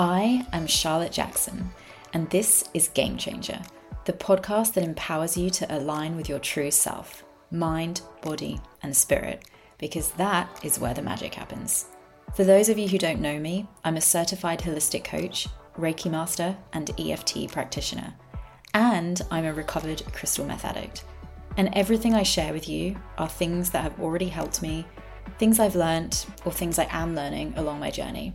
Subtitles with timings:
[0.00, 1.70] I am Charlotte Jackson,
[2.14, 3.60] and this is Game Changer,
[4.06, 9.44] the podcast that empowers you to align with your true self mind, body, and spirit,
[9.76, 11.84] because that is where the magic happens.
[12.34, 15.46] For those of you who don't know me, I'm a certified holistic coach,
[15.78, 18.14] Reiki master, and EFT practitioner.
[18.72, 21.04] And I'm a recovered crystal meth addict.
[21.58, 24.86] And everything I share with you are things that have already helped me,
[25.38, 28.32] things I've learnt, or things I am learning along my journey.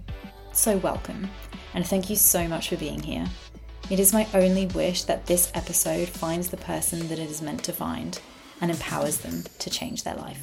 [0.55, 1.29] So, welcome,
[1.73, 3.25] and thank you so much for being here.
[3.89, 7.61] It is my only wish that this episode finds the person that it is meant
[7.65, 8.17] to find
[8.61, 10.41] and empowers them to change their life.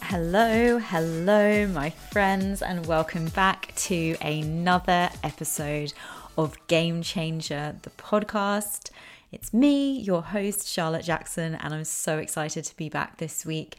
[0.00, 5.92] Hello, hello, my friends, and welcome back to another episode
[6.38, 8.88] of Game Changer, the podcast.
[9.30, 13.76] It's me, your host, Charlotte Jackson, and I'm so excited to be back this week.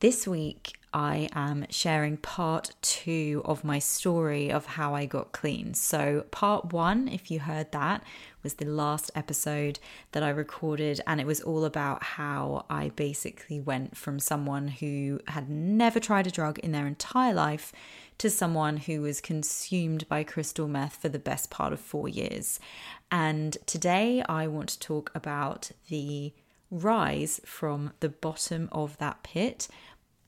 [0.00, 5.74] This week, I am sharing part two of my story of how I got clean.
[5.74, 8.02] So, part one, if you heard that,
[8.42, 9.78] was the last episode
[10.12, 15.20] that I recorded, and it was all about how I basically went from someone who
[15.28, 17.72] had never tried a drug in their entire life
[18.18, 22.58] to someone who was consumed by crystal meth for the best part of four years.
[23.12, 26.32] And today I want to talk about the
[26.70, 29.68] rise from the bottom of that pit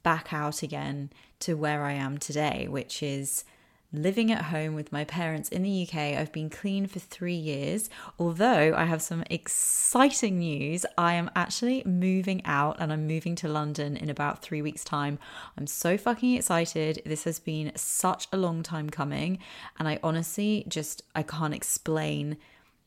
[0.02, 3.44] back out again to where I am today, which is
[3.92, 5.94] living at home with my parents in the UK.
[5.94, 7.90] I've been clean for three years.
[8.18, 13.48] Although I have some exciting news, I am actually moving out and I'm moving to
[13.48, 15.18] London in about three weeks' time.
[15.58, 17.02] I'm so fucking excited.
[17.04, 19.38] This has been such a long time coming,
[19.78, 22.38] and I honestly just I can't explain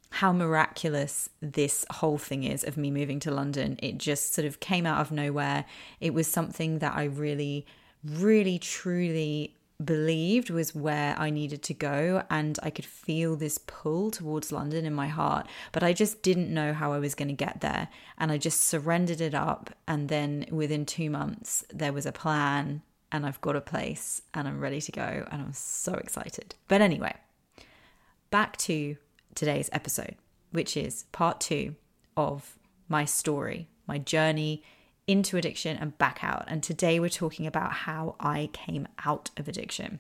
[0.09, 3.77] how miraculous this whole thing is of me moving to London.
[3.81, 5.65] It just sort of came out of nowhere.
[5.99, 7.65] It was something that I really,
[8.03, 12.23] really, truly believed was where I needed to go.
[12.29, 16.53] And I could feel this pull towards London in my heart, but I just didn't
[16.53, 17.89] know how I was going to get there.
[18.17, 19.71] And I just surrendered it up.
[19.87, 24.47] And then within two months, there was a plan, and I've got a place, and
[24.47, 25.27] I'm ready to go.
[25.29, 26.55] And I'm so excited.
[26.69, 27.15] But anyway,
[28.31, 28.95] back to
[29.35, 30.15] today's episode,
[30.51, 31.75] which is part two
[32.17, 32.57] of
[32.87, 34.63] my story, my journey
[35.07, 36.45] into addiction and back out.
[36.47, 39.99] And today we're talking about how I came out of addiction.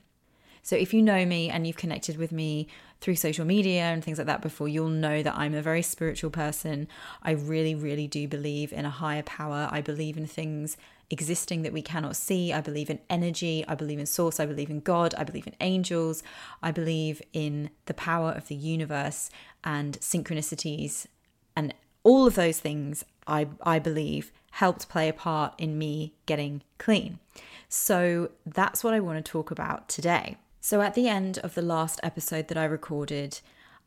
[0.63, 2.67] So, if you know me and you've connected with me
[2.99, 6.31] through social media and things like that before, you'll know that I'm a very spiritual
[6.31, 6.87] person.
[7.21, 9.69] I really, really do believe in a higher power.
[9.71, 10.75] I believe in things
[11.09, 12.51] existing that we cannot see.
[12.51, 13.63] I believe in energy.
[13.67, 14.39] I believe in source.
[14.39, 15.13] I believe in God.
[15.17, 16.23] I believe in angels.
[16.63, 19.29] I believe in the power of the universe
[19.63, 21.07] and synchronicities.
[21.55, 21.73] And
[22.03, 27.19] all of those things, I, I believe, helped play a part in me getting clean.
[27.67, 30.37] So that's what I want to talk about today.
[30.61, 33.39] So, at the end of the last episode that I recorded,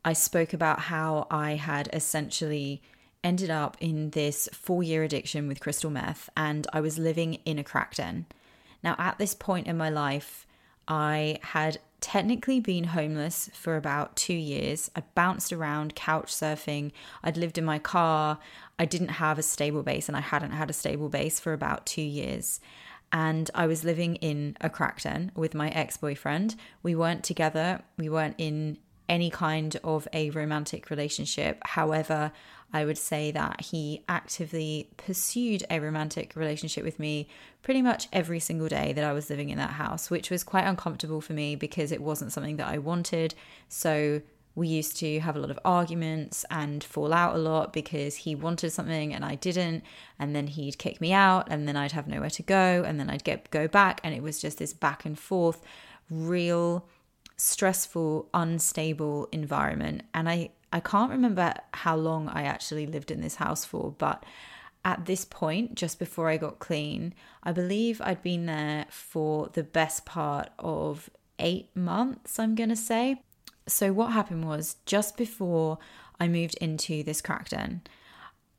[0.05, 2.81] I spoke about how I had essentially
[3.23, 7.59] ended up in this four year addiction with crystal meth and I was living in
[7.59, 8.25] a crack den.
[8.83, 10.47] Now, at this point in my life,
[10.87, 14.89] I had technically been homeless for about two years.
[14.95, 16.91] I bounced around couch surfing.
[17.23, 18.39] I'd lived in my car.
[18.77, 21.85] I didn't have a stable base and I hadn't had a stable base for about
[21.85, 22.61] two years.
[23.11, 26.55] And I was living in a crack den with my ex boyfriend.
[26.83, 28.77] We weren't together, we weren't in
[29.09, 31.59] any kind of a romantic relationship.
[31.65, 32.31] However,
[32.71, 37.27] I would say that he actively pursued a romantic relationship with me
[37.63, 40.65] pretty much every single day that I was living in that house, which was quite
[40.65, 43.33] uncomfortable for me because it wasn't something that I wanted.
[43.67, 44.21] So
[44.55, 48.35] we used to have a lot of arguments and fall out a lot because he
[48.35, 49.83] wanted something and I didn't
[50.19, 53.09] and then he'd kick me out and then I'd have nowhere to go and then
[53.09, 55.61] I'd get go back and it was just this back and forth
[56.09, 56.85] real
[57.39, 63.35] stressful unstable environment and I I can't remember how long I actually lived in this
[63.35, 64.23] house for, but
[64.85, 67.13] at this point, just before I got clean,
[67.43, 72.75] I believe I'd been there for the best part of eight months, I'm going to
[72.75, 73.21] say.
[73.67, 75.79] So, what happened was just before
[76.19, 77.81] I moved into this crack den,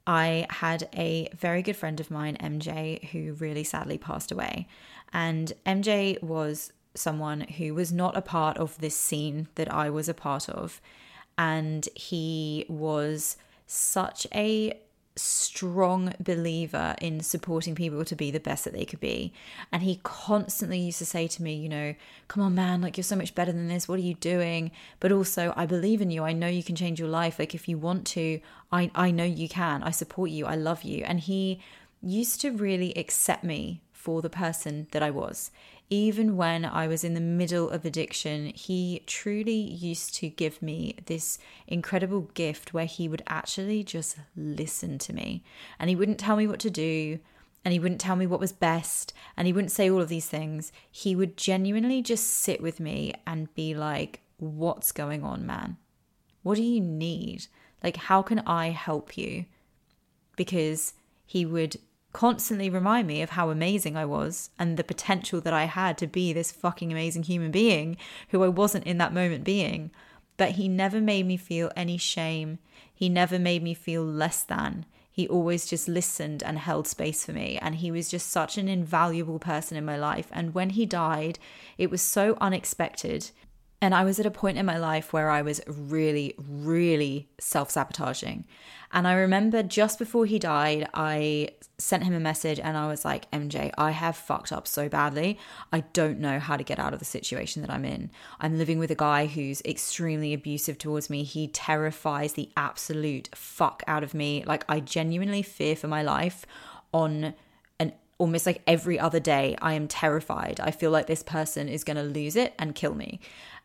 [0.06, 4.66] I had a very good friend of mine, MJ, who really sadly passed away.
[5.12, 10.08] And MJ was someone who was not a part of this scene that I was
[10.08, 10.80] a part of
[11.38, 14.78] and he was such a
[15.16, 19.32] strong believer in supporting people to be the best that they could be.
[19.72, 21.94] And he constantly used to say to me, you know,
[22.28, 23.88] come on, man, like you're so much better than this.
[23.88, 24.70] What are you doing?
[24.98, 26.24] But also, I believe in you.
[26.24, 27.38] I know you can change your life.
[27.38, 28.40] Like if you want to,
[28.72, 29.82] I, I know you can.
[29.82, 30.46] I support you.
[30.46, 31.04] I love you.
[31.04, 31.60] And he
[32.02, 35.50] used to really accept me for the person that I was
[35.90, 40.94] even when I was in the middle of addiction, he truly used to give me
[41.06, 45.42] this incredible gift where he would actually just listen to me
[45.80, 47.18] and he wouldn't tell me what to do
[47.64, 50.28] and he wouldn't tell me what was best and he wouldn't say all of these
[50.28, 50.70] things.
[50.88, 55.76] He would genuinely just sit with me and be like, What's going on, man?
[56.42, 57.46] What do you need?
[57.84, 59.44] Like, how can I help you?
[60.34, 60.94] Because
[61.26, 61.76] he would
[62.12, 66.06] constantly remind me of how amazing I was and the potential that I had to
[66.06, 67.96] be this fucking amazing human being
[68.30, 69.90] who I wasn't in that moment being.
[70.36, 72.58] But he never made me feel any shame.
[72.92, 74.86] He never made me feel less than.
[75.12, 77.58] He always just listened and held space for me.
[77.60, 80.28] And he was just such an invaluable person in my life.
[80.32, 81.38] And when he died,
[81.76, 83.30] it was so unexpected.
[83.82, 87.70] And I was at a point in my life where I was really, really self
[87.70, 88.44] sabotaging.
[88.92, 93.04] And I remember just before he died, I sent him a message and I was
[93.04, 95.38] like, MJ, I have fucked up so badly.
[95.72, 98.10] I don't know how to get out of the situation that I'm in.
[98.40, 101.22] I'm living with a guy who's extremely abusive towards me.
[101.22, 104.44] He terrifies the absolute fuck out of me.
[104.44, 106.44] Like, I genuinely fear for my life
[106.92, 107.34] on
[107.78, 109.56] an almost like every other day.
[109.62, 110.60] I am terrified.
[110.60, 113.20] I feel like this person is going to lose it and kill me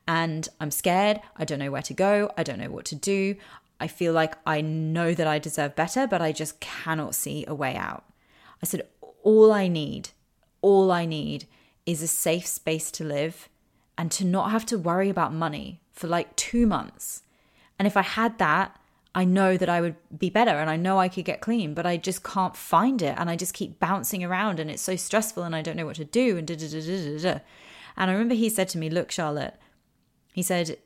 [0.08, 1.20] and I'm scared.
[1.36, 2.32] I don't know where to go.
[2.38, 3.36] I don't know what to do.
[3.80, 7.56] I feel like I know that I deserve better, but I just cannot see a
[7.56, 8.04] way out.
[8.62, 8.88] I said,
[9.24, 10.10] All I need,
[10.62, 11.46] all I need
[11.86, 13.50] is a safe space to live
[13.98, 17.24] and to not have to worry about money for like two months.
[17.78, 18.80] And if I had that,
[19.14, 21.86] I know that I would be better and I know I could get clean, but
[21.86, 23.16] I just can't find it.
[23.18, 25.96] And I just keep bouncing around and it's so stressful and I don't know what
[25.98, 26.38] to do.
[26.38, 27.40] And da da da da da.
[27.98, 29.56] And I remember he said to me, Look, Charlotte,
[30.36, 30.78] he said,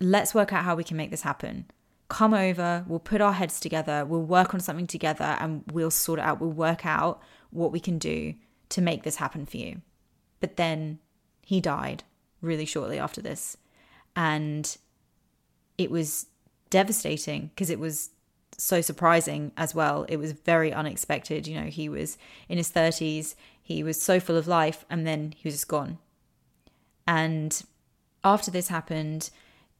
[0.00, 1.66] Let's work out how we can make this happen.
[2.08, 6.18] Come over, we'll put our heads together, we'll work on something together, and we'll sort
[6.18, 6.40] it out.
[6.40, 8.36] We'll work out what we can do
[8.70, 9.82] to make this happen for you.
[10.40, 10.98] But then
[11.42, 12.04] he died
[12.40, 13.58] really shortly after this.
[14.16, 14.78] And
[15.76, 16.28] it was
[16.70, 18.08] devastating because it was
[18.56, 20.06] so surprising as well.
[20.08, 21.46] It was very unexpected.
[21.46, 22.16] You know, he was
[22.48, 25.98] in his 30s, he was so full of life, and then he was just gone.
[27.06, 27.62] And
[28.32, 29.30] after this happened,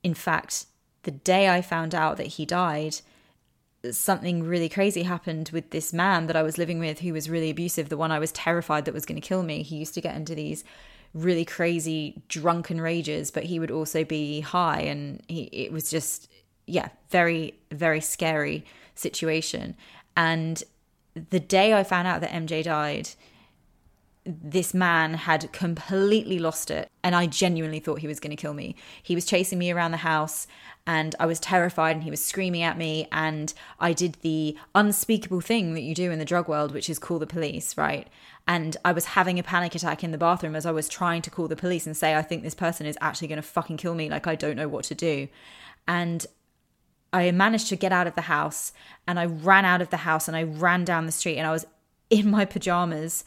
[0.03, 0.67] in fact,
[1.03, 2.97] the day I found out that he died,
[3.91, 7.51] something really crazy happened with this man that I was living with who was really
[7.51, 9.63] abusive, the one I was terrified that was going to kill me.
[9.63, 10.65] He used to get into these
[11.15, 16.31] really crazy drunken rages, but he would also be high and he it was just
[16.67, 18.65] yeah, very very scary
[18.95, 19.77] situation.
[20.17, 20.63] And
[21.31, 23.11] the day I found out that MJ died,
[24.29, 28.53] this man had completely lost it and I genuinely thought he was going to kill
[28.53, 28.77] me.
[29.03, 30.47] He was chasing me around the house
[30.87, 35.41] and I was terrified and he was screaming at me and I did the unspeakable
[35.41, 38.07] thing that you do in the drug world which is call the police, right?
[38.47, 41.31] And I was having a panic attack in the bathroom as I was trying to
[41.31, 43.95] call the police and say I think this person is actually going to fucking kill
[43.95, 45.29] me like I don't know what to do.
[45.87, 46.27] And
[47.15, 48.75] I managed to get out of the house
[49.07, 51.53] and I ran out of the house and I ran down the street and I
[51.53, 51.65] was
[52.11, 53.25] in my pajamas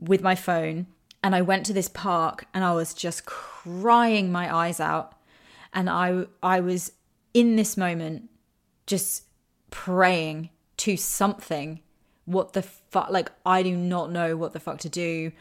[0.00, 0.86] with my phone
[1.22, 5.14] and I went to this park and I was just crying my eyes out.
[5.72, 6.92] And I I was
[7.32, 8.28] in this moment
[8.86, 9.24] just
[9.70, 11.80] praying to something.
[12.24, 15.32] What the fuck like I do not know what the fuck to do.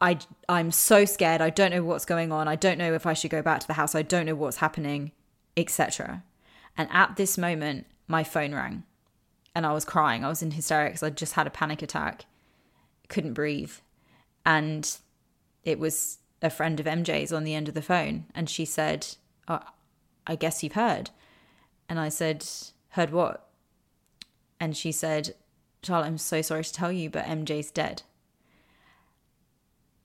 [0.00, 0.18] I,
[0.48, 1.40] I am so scared.
[1.40, 2.48] I don't know what's going on.
[2.48, 3.94] I don't know if I should go back to the house.
[3.94, 5.12] I don't know what's happening
[5.56, 6.22] etc
[6.76, 8.84] and at this moment my phone rang
[9.54, 10.24] and I was crying.
[10.24, 11.02] I was in hysterics.
[11.02, 12.26] I just had a panic attack
[13.08, 13.72] couldn't breathe.
[14.44, 14.96] And
[15.64, 18.26] it was a friend of MJ's on the end of the phone.
[18.34, 19.06] And she said,
[19.48, 19.60] oh,
[20.26, 21.10] I guess you've heard.
[21.88, 22.46] And I said,
[22.90, 23.48] Heard what?
[24.60, 25.34] And she said,
[25.82, 28.02] Charlotte, I'm so sorry to tell you, but MJ's dead.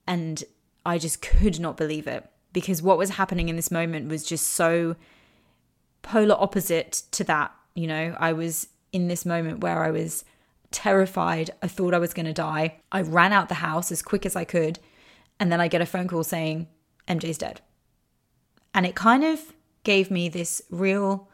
[0.06, 0.44] And
[0.86, 4.48] I just could not believe it because what was happening in this moment was just
[4.48, 4.96] so
[6.02, 7.52] polar opposite to that.
[7.74, 10.24] You know, I was in this moment where I was
[10.74, 11.50] terrified.
[11.62, 12.80] I thought I was going to die.
[12.90, 14.80] I ran out the house as quick as I could.
[15.38, 16.66] And then I get a phone call saying,
[17.08, 17.60] MJ's dead.
[18.74, 19.54] And it kind of
[19.84, 21.28] gave me this real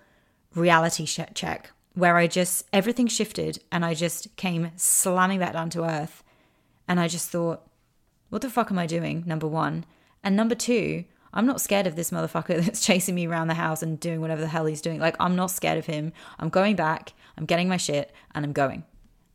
[0.54, 5.84] reality check where I just, everything shifted and I just came slamming back down to
[5.84, 6.22] earth.
[6.86, 7.66] And I just thought,
[8.28, 9.24] what the fuck am I doing?
[9.26, 9.86] Number one.
[10.22, 13.82] And number two, I'm not scared of this motherfucker that's chasing me around the house
[13.82, 15.00] and doing whatever the hell he's doing.
[15.00, 16.12] Like, I'm not scared of him.
[16.38, 18.84] I'm going back, I'm getting my shit, and I'm going.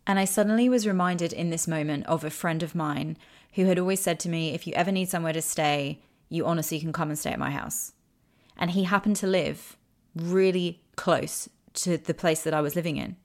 [0.08, 3.18] And I suddenly was reminded in this moment of a friend of mine
[3.54, 6.80] who had always said to me, if you ever need somewhere to stay, you honestly
[6.80, 7.94] can come and stay at my house.
[8.58, 9.78] And he happened to live
[10.16, 13.16] really close to the place that I was living in.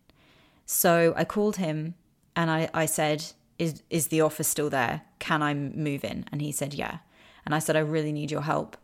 [0.66, 1.94] So I called him
[2.36, 3.24] and I, I said,
[3.58, 5.02] is is the offer still there?
[5.18, 6.24] Can I move in?
[6.32, 6.98] And he said, yeah.
[7.44, 8.76] And I said, I really need your help.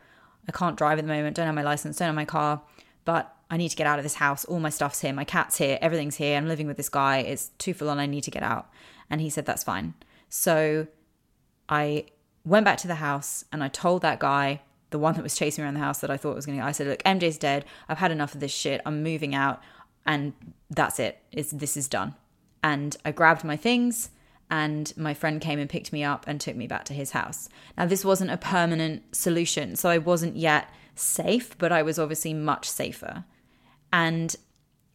[0.48, 2.62] I can't drive at the moment, don't have my license, don't have my car,
[3.04, 4.44] but I need to get out of this house.
[4.44, 6.36] All my stuff's here, my cat's here, everything's here.
[6.36, 7.18] I'm living with this guy.
[7.18, 7.98] It's too full on.
[7.98, 8.68] I need to get out.
[9.08, 9.94] And he said, That's fine.
[10.28, 10.88] So
[11.68, 12.06] I
[12.44, 15.62] went back to the house and I told that guy, the one that was chasing
[15.62, 17.64] me around the house that I thought was going to, I said, Look, MJ's dead.
[17.88, 18.80] I've had enough of this shit.
[18.84, 19.62] I'm moving out.
[20.04, 20.32] And
[20.70, 21.18] that's it.
[21.32, 22.14] It's, this is done.
[22.62, 24.10] And I grabbed my things
[24.50, 27.48] and my friend came and picked me up and took me back to his house.
[27.76, 32.32] Now, this wasn't a permanent solution, so I wasn't yet safe, but I was obviously
[32.32, 33.24] much safer.
[33.96, 34.36] And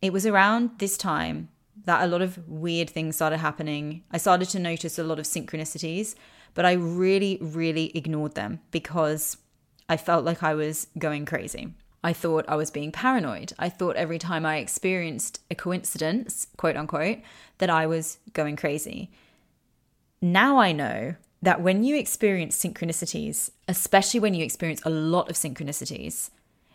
[0.03, 1.50] it was around this time
[1.86, 4.03] that a lot of weird things started happening.
[4.12, 6.13] I started to notice a lot of synchronicities,
[6.53, 9.38] but I really, really ignored them because
[9.89, 11.74] I felt like I was going crazy.
[12.03, 13.53] I thought I was being paranoid.
[13.58, 17.22] I thought every time I experienced a coincidence, quote unquote,
[17.58, 19.10] that I was going crazy.
[20.22, 25.38] Now I know that when you experience synchronicities, especially when you experience a lot of
[25.38, 26.29] synchronicities,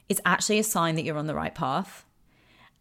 [0.09, 2.05] it's actually a sign that you're on the right path.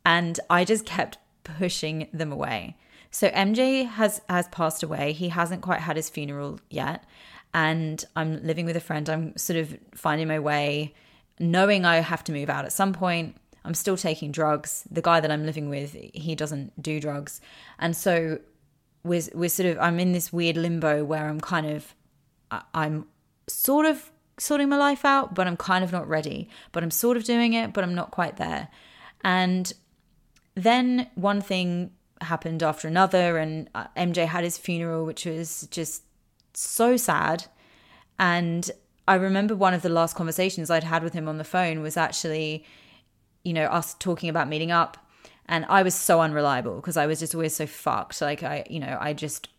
[0.06, 2.78] And I just kept pushing them away.
[3.12, 5.14] So MJ has has passed away.
[5.14, 7.04] He hasn't quite had his funeral yet.
[7.54, 9.10] And I'm living with a friend.
[9.10, 10.94] I'm sort of finding my way,
[11.40, 13.38] knowing I have to move out at some point.
[13.64, 14.84] I'm still taking drugs.
[14.92, 17.42] The guy that I'm living with, he doesn't do drugs.
[17.80, 18.40] And so
[19.06, 21.96] we're, we're sort of i'm in this weird limbo where i'm kind of
[22.74, 23.06] i'm
[23.48, 27.16] sort of sorting my life out but i'm kind of not ready but i'm sort
[27.16, 28.68] of doing it but i'm not quite there
[29.24, 29.74] and
[30.56, 36.04] then one thing happened after another and uh, mj had his funeral which was just
[36.54, 37.46] so sad
[38.18, 38.72] and
[39.08, 41.98] i remember one of the last conversations i'd had with him on the phone was
[41.98, 42.66] actually
[43.44, 45.06] you know us talking about meeting up
[45.48, 48.20] and I was so unreliable because I was just always so fucked.
[48.22, 49.50] Like I, you know, I just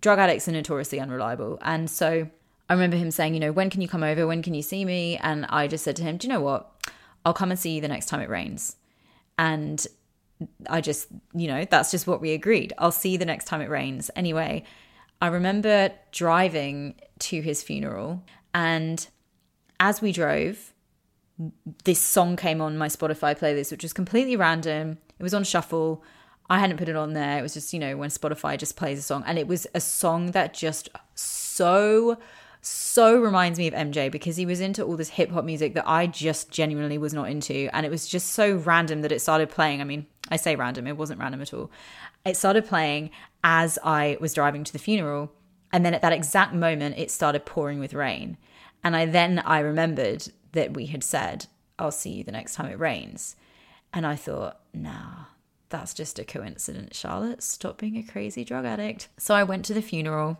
[0.00, 1.58] drug addicts are notoriously unreliable.
[1.62, 2.28] And so
[2.68, 4.26] I remember him saying, you know, when can you come over?
[4.26, 5.16] When can you see me?
[5.18, 6.70] And I just said to him, do you know what?
[7.24, 8.76] I'll come and see you the next time it rains.
[9.38, 9.86] And
[10.68, 12.72] I just, you know, that's just what we agreed.
[12.78, 14.10] I'll see you the next time it rains.
[14.14, 14.64] Anyway,
[15.20, 18.22] I remember driving to his funeral
[18.54, 19.06] and
[19.80, 20.72] as we drove,
[21.84, 24.98] this song came on my Spotify playlist, which was completely random.
[25.18, 26.02] It was on shuffle.
[26.50, 27.38] I hadn't put it on there.
[27.38, 29.22] It was just, you know, when Spotify just plays a song.
[29.26, 32.18] And it was a song that just so,
[32.60, 35.88] so reminds me of MJ because he was into all this hip hop music that
[35.88, 37.68] I just genuinely was not into.
[37.72, 39.80] And it was just so random that it started playing.
[39.80, 41.70] I mean, I say random, it wasn't random at all.
[42.24, 43.10] It started playing
[43.44, 45.32] as I was driving to the funeral.
[45.72, 48.36] And then at that exact moment, it started pouring with rain.
[48.82, 51.46] And I then I remembered that we had said,
[51.78, 53.36] I'll see you the next time it rains.
[53.92, 55.26] And I thought, nah,
[55.68, 57.42] that's just a coincidence, Charlotte.
[57.42, 59.08] Stop being a crazy drug addict.
[59.18, 60.38] So I went to the funeral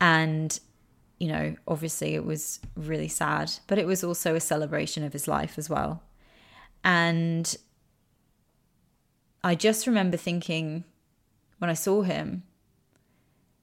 [0.00, 0.58] and,
[1.24, 5.26] you know, obviously it was really sad, but it was also a celebration of his
[5.26, 6.02] life as well.
[6.84, 7.56] And
[9.42, 10.84] I just remember thinking
[11.56, 12.42] when I saw him,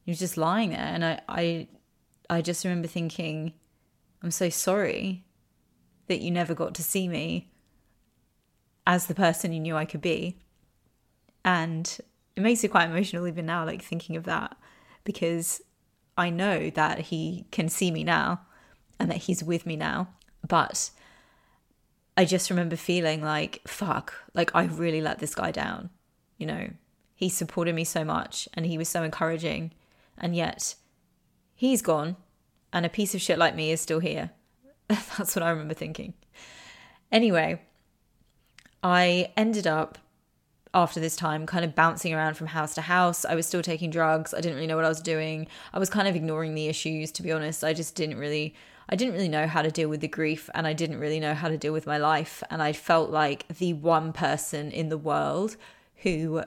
[0.05, 0.79] he was just lying there.
[0.79, 1.67] And I, I,
[2.31, 3.53] I just remember thinking,
[4.23, 5.23] I'm so sorry
[6.07, 7.51] that you never got to see me
[8.87, 10.39] as the person you knew I could be.
[11.45, 11.95] And
[12.35, 14.57] it makes it quite emotional even now, like thinking of that,
[15.03, 15.61] because
[16.17, 18.41] I know that he can see me now
[18.99, 20.09] and that he's with me now.
[20.47, 20.91] But
[22.17, 25.89] I just remember feeling like, fuck, like I really let this guy down.
[26.37, 26.69] You know,
[27.15, 29.71] he supported me so much and he was so encouraging.
[30.17, 30.75] And yet
[31.55, 32.17] he's gone
[32.73, 34.31] and a piece of shit like me is still here.
[34.87, 36.13] That's what I remember thinking.
[37.11, 37.61] Anyway,
[38.83, 39.97] I ended up
[40.73, 43.25] after this time kind of bouncing around from house to house.
[43.25, 44.33] I was still taking drugs.
[44.33, 45.47] I didn't really know what I was doing.
[45.73, 47.63] I was kind of ignoring the issues to be honest.
[47.63, 48.55] I just didn't really
[48.89, 51.33] I didn't really know how to deal with the grief and I didn't really know
[51.33, 54.97] how to deal with my life and I felt like the one person in the
[54.97, 55.55] world
[55.97, 56.43] who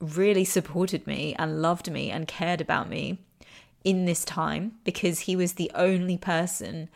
[0.00, 3.18] really supported me and loved me and cared about me
[3.84, 6.88] in this time because he was the only person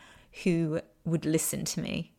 [0.43, 2.13] who would listen to me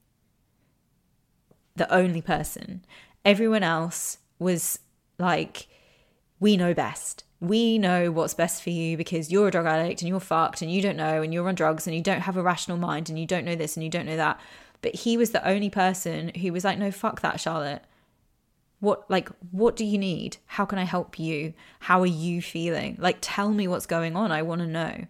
[1.79, 2.85] the only person.
[3.25, 4.79] Everyone else was
[5.19, 5.67] like,
[6.41, 7.25] we know best.
[7.41, 10.71] We know what's best for you because you're a drug addict and you're fucked and
[10.71, 13.19] you don't know and you're on drugs and you don't have a rational mind and
[13.19, 14.41] you don't know this and you don't know that.
[14.83, 17.83] But he was the only person who was like, no, fuck that, Charlotte.
[18.81, 20.37] What, like, what do you need?
[20.47, 21.53] How can I help you?
[21.81, 22.97] How are you feeling?
[23.01, 24.31] Like, tell me what's going on.
[24.31, 25.07] I want to know.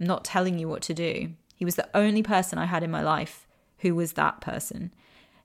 [0.00, 1.32] I'm not telling you what to do.
[1.54, 3.48] He was the only person I had in my life
[3.78, 4.92] who was that person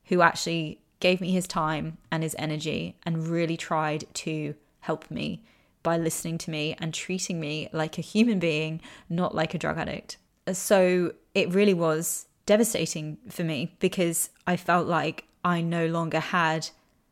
[0.05, 5.43] who actually gave me his time and his energy and really tried to help me
[5.83, 8.79] by listening to me and treating me like a human being,
[9.10, 10.15] not like a drug addict.
[10.53, 16.69] So it really was devastating for me because I felt like I no longer had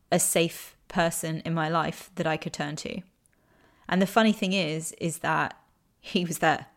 [0.09, 3.01] a safe person in my life that I could turn to.
[3.89, 5.59] And the funny thing is, is that
[5.99, 6.67] he was there.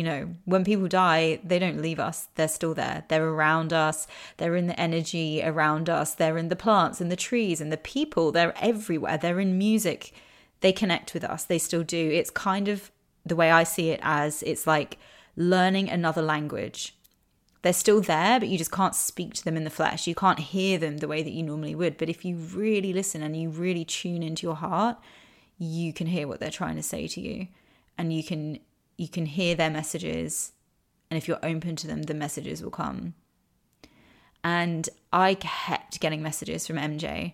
[0.00, 2.28] You know, when people die, they don't leave us.
[2.36, 3.04] They're still there.
[3.08, 4.06] They're around us.
[4.38, 6.14] They're in the energy around us.
[6.14, 8.32] They're in the plants and the trees and the people.
[8.32, 9.18] They're everywhere.
[9.18, 10.14] They're in music.
[10.62, 11.44] They connect with us.
[11.44, 11.98] They still do.
[11.98, 12.90] It's kind of
[13.26, 14.96] the way I see it as it's like
[15.36, 16.96] learning another language.
[17.60, 20.06] They're still there, but you just can't speak to them in the flesh.
[20.06, 21.98] You can't hear them the way that you normally would.
[21.98, 24.96] But if you really listen and you really tune into your heart,
[25.58, 27.48] you can hear what they're trying to say to you
[27.98, 28.58] and you can
[29.00, 30.52] you can hear their messages
[31.10, 33.14] and if you're open to them the messages will come.
[34.44, 37.32] And i kept getting messages from mj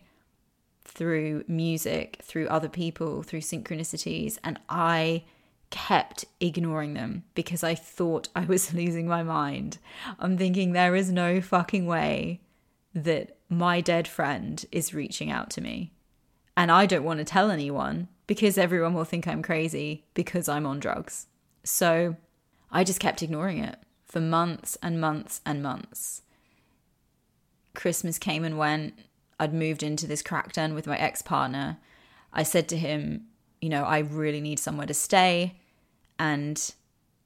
[0.84, 5.22] through music through other people through synchronicities and i
[5.70, 9.78] kept ignoring them because i thought i was losing my mind.
[10.20, 12.40] I'm thinking there is no fucking way
[12.94, 15.92] that my dead friend is reaching out to me.
[16.56, 20.66] And i don't want to tell anyone because everyone will think I'm crazy because I'm
[20.66, 21.26] on drugs.
[21.66, 22.16] So
[22.70, 26.22] I just kept ignoring it for months and months and months.
[27.74, 28.94] Christmas came and went.
[29.38, 31.78] I'd moved into this crack den with my ex partner.
[32.32, 33.26] I said to him,
[33.60, 35.56] you know, I really need somewhere to stay.
[36.18, 36.72] And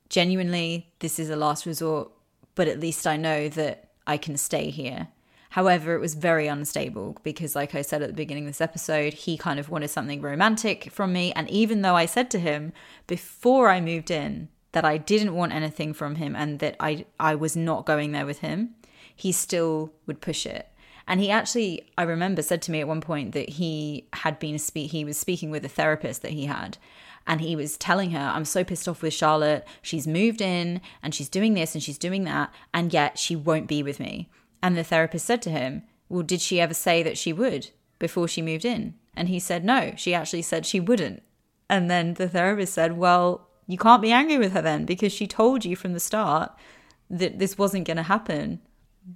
[0.09, 2.11] genuinely, this is a last resort,
[2.55, 5.09] but at least I know that I can stay here.
[5.51, 9.15] However, it was very unstable because, like I said at the beginning of this episode,
[9.15, 11.33] he kind of wanted something romantic from me.
[11.33, 12.73] And even though I said to him
[13.09, 17.35] before I moved in that I didn't want anything from him and that I, I
[17.35, 18.77] was not going there with him,
[19.15, 20.69] he still would push it.
[21.09, 24.57] And he actually, I remember, said to me at one point that he had been
[24.75, 26.79] he was speaking with a therapist that he had,
[27.27, 29.67] and he was telling her, "I'm so pissed off with Charlotte.
[29.83, 33.67] She's moved in and she's doing this and she's doing that, and yet she won't
[33.67, 34.29] be with me."
[34.63, 38.29] And the therapist said to him, Well, did she ever say that she would before
[38.29, 38.95] she moved in?
[39.15, 41.23] And he said, No, she actually said she wouldn't.
[41.69, 45.27] And then the therapist said, Well, you can't be angry with her then because she
[45.27, 46.53] told you from the start
[47.09, 48.61] that this wasn't going to happen.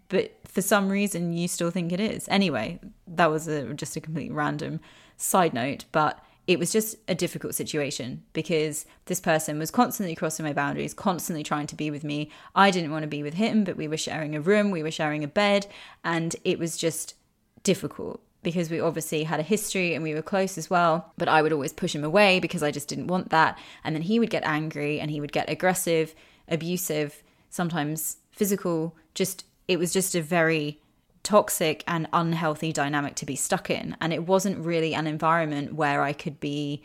[0.09, 2.29] But for some reason, you still think it is.
[2.29, 4.81] Anyway, that was a, just a complete random
[5.17, 5.85] side note.
[5.93, 10.93] But it was just a difficult situation because this person was constantly crossing my boundaries,
[10.93, 12.31] constantly trying to be with me.
[12.55, 14.91] I didn't want to be with him, but we were sharing a room, we were
[14.91, 15.67] sharing a bed,
[16.05, 17.15] and it was just
[17.63, 21.13] difficult because we obviously had a history and we were close as well.
[21.17, 23.59] But I would always push him away because I just didn't want that.
[23.83, 26.15] And then he would get angry and he would get aggressive,
[26.47, 28.95] abusive, sometimes physical.
[29.15, 30.79] Just, it was just a very
[31.25, 33.97] toxic and unhealthy dynamic to be stuck in.
[34.01, 36.83] And it wasn't really an environment where I could be,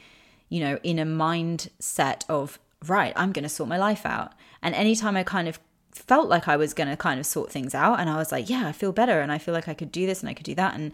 [0.47, 4.31] you know, in a mindset of, right, I'm going to sort my life out.
[4.63, 5.59] And anytime I kind of
[5.91, 8.49] felt like I was going to kind of sort things out, and I was like,
[8.49, 10.45] yeah, I feel better and I feel like I could do this and I could
[10.45, 10.73] do that.
[10.73, 10.93] And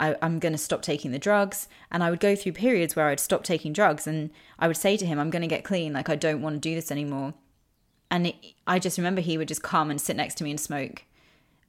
[0.00, 1.68] I, am going to stop taking the drugs.
[1.90, 4.96] And I would go through periods where I'd stop taking drugs and I would say
[4.96, 5.92] to him, I'm going to get clean.
[5.92, 7.34] Like, I don't want to do this anymore.
[8.10, 10.60] And it, I just remember he would just come and sit next to me and
[10.60, 11.04] smoke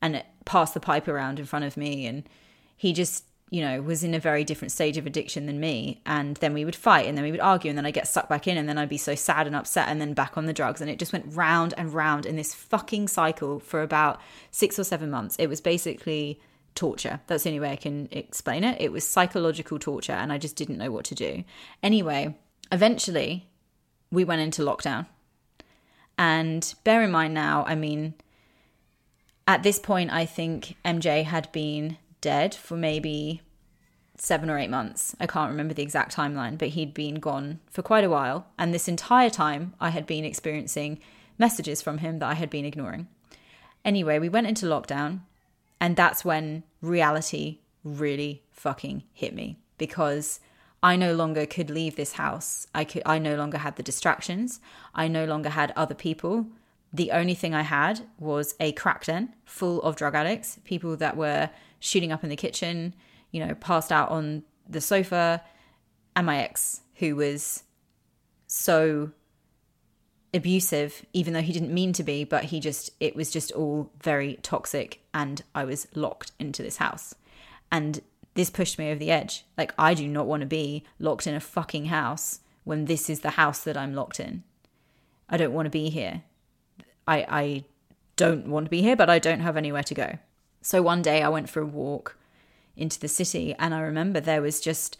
[0.01, 2.05] and pass the pipe around in front of me.
[2.05, 2.27] And
[2.75, 6.01] he just, you know, was in a very different stage of addiction than me.
[6.05, 8.29] And then we would fight and then we would argue and then I'd get sucked
[8.29, 10.53] back in and then I'd be so sad and upset and then back on the
[10.53, 10.81] drugs.
[10.81, 14.19] And it just went round and round in this fucking cycle for about
[14.51, 15.35] six or seven months.
[15.37, 16.39] It was basically
[16.75, 17.21] torture.
[17.27, 18.79] That's the only way I can explain it.
[18.79, 21.43] It was psychological torture and I just didn't know what to do.
[21.81, 22.35] Anyway,
[22.71, 23.47] eventually
[24.11, 25.07] we went into lockdown.
[26.17, 28.13] And bear in mind now, I mean,
[29.47, 33.41] at this point, I think MJ had been dead for maybe
[34.17, 35.15] seven or eight months.
[35.19, 38.47] I can't remember the exact timeline, but he'd been gone for quite a while.
[38.57, 40.99] And this entire time, I had been experiencing
[41.37, 43.07] messages from him that I had been ignoring.
[43.83, 45.21] Anyway, we went into lockdown,
[45.79, 50.39] and that's when reality really fucking hit me because
[50.81, 52.67] I no longer could leave this house.
[52.73, 54.59] I could I no longer had the distractions.
[54.95, 56.47] I no longer had other people
[56.95, 61.17] the only thing I had was a crack den full of drug addicts, people that
[61.17, 62.93] were shooting up in the kitchen,
[63.31, 65.43] you know, passed out on the sofa,
[66.15, 67.63] and my ex, who was
[68.47, 69.11] so
[70.33, 73.91] abusive, even though he didn't mean to be, but he just, it was just all
[74.01, 77.13] very toxic, and I was locked into this house.
[77.71, 78.01] And
[78.35, 79.45] this pushed me over the edge.
[79.57, 83.19] Like, I do not want to be locked in a fucking house when this is
[83.19, 84.43] the house that I'm locked in.
[85.27, 86.23] I don't want to be here.
[87.07, 87.63] I, I
[88.15, 90.17] don't want to be here, but I don't have anywhere to go.
[90.61, 92.17] So one day I went for a walk
[92.75, 94.97] into the city and I remember there was just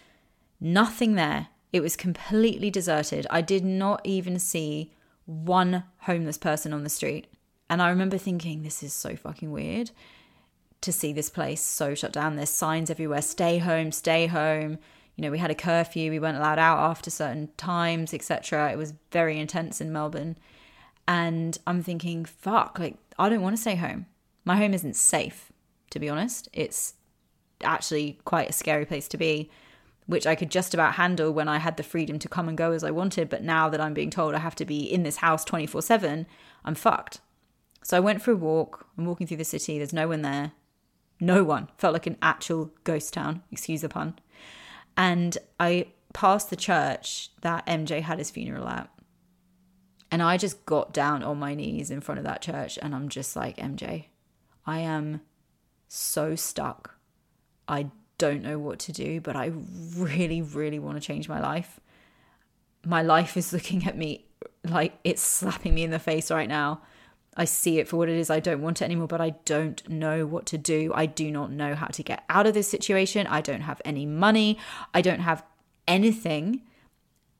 [0.60, 3.28] nothing there It was completely deserted.
[3.30, 4.94] I did not even see
[5.26, 7.28] one homeless person on the street.
[7.70, 9.92] And I remember thinking, this is so fucking weird
[10.82, 12.36] to see this place so shut down.
[12.36, 14.78] There's signs everywhere stay home, stay home.
[15.16, 18.72] You know, we had a curfew, we weren't allowed out after certain times, etc.
[18.72, 20.38] It was very intense in Melbourne.
[21.08, 24.08] And I'm thinking, fuck, like, I don't want to stay home.
[24.44, 25.52] My home isn't safe,
[25.92, 26.50] to be honest.
[26.54, 26.96] It's
[27.64, 29.50] actually quite a scary place to be,
[30.08, 32.72] which I could just about handle when I had the freedom to come and go
[32.72, 33.30] as I wanted.
[33.30, 36.26] But now that I'm being told I have to be in this house 24 7,
[36.64, 37.20] I'm fucked.
[37.84, 38.88] So I went for a walk.
[38.98, 39.78] I'm walking through the city.
[39.78, 40.54] There's no one there.
[41.20, 41.70] No one.
[41.78, 44.16] Felt like an actual ghost town, excuse the pun.
[44.98, 48.90] And I passed the church that MJ had his funeral at.
[50.16, 53.10] And I just got down on my knees in front of that church and I'm
[53.10, 54.06] just like, MJ,
[54.66, 55.20] I am
[55.90, 56.96] so stuck.
[57.68, 59.52] I don't know what to do, but I
[59.98, 61.82] really, really want to change my life.
[62.86, 64.24] My life is looking at me
[64.64, 66.82] like it's slapping me in the face right now.
[67.36, 68.30] I see it for what it is.
[68.30, 70.94] I don't want it anymore, but I don't know what to do.
[70.96, 73.28] I do not know how to get out of this situation.
[73.28, 74.60] I don't have any money.
[74.94, 75.44] I don't have
[75.90, 76.62] anything.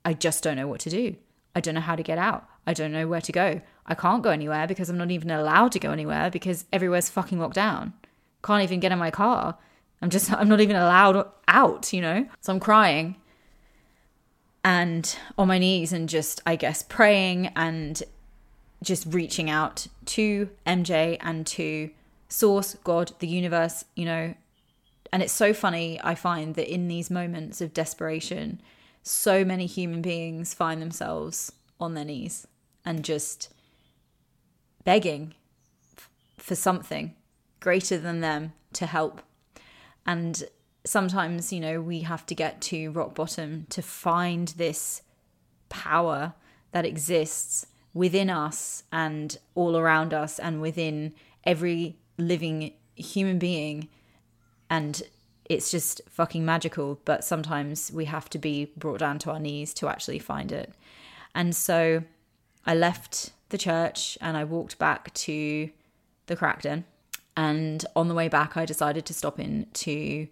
[0.04, 1.16] I just don't know what to do.
[1.56, 2.50] I don't know how to get out.
[2.68, 3.62] I don't know where to go.
[3.86, 7.40] I can't go anywhere because I'm not even allowed to go anywhere because everywhere's fucking
[7.40, 7.94] locked down.
[8.44, 9.58] Can't even get in my car.
[10.02, 12.28] I'm just, I'm not even allowed out, you know?
[12.42, 13.16] So I'm crying
[14.64, 18.02] and on my knees and just, I guess, praying and
[18.82, 21.92] just reaching out to MJ and to
[22.28, 24.34] Source, God, the universe, you know.
[25.14, 28.60] And it's so funny, I find that in these moments of desperation,
[29.04, 32.48] so many human beings find themselves on their knees
[32.86, 33.52] and just
[34.84, 35.34] begging
[36.38, 37.16] for something
[37.60, 39.22] greater than them to help.
[40.06, 40.44] And
[40.86, 45.02] sometimes, you know, we have to get to rock bottom to find this
[45.70, 46.34] power
[46.72, 53.88] that exists within us and all around us and within every living human being.
[54.70, 55.02] And
[55.46, 57.00] it's just fucking magical.
[57.06, 60.74] But sometimes we have to be brought down to our knees to actually find it.
[61.34, 62.04] And so
[62.66, 65.70] I left the church and I walked back to
[66.28, 66.86] the Crackden.
[67.38, 70.28] And on the way back, I decided to stop in to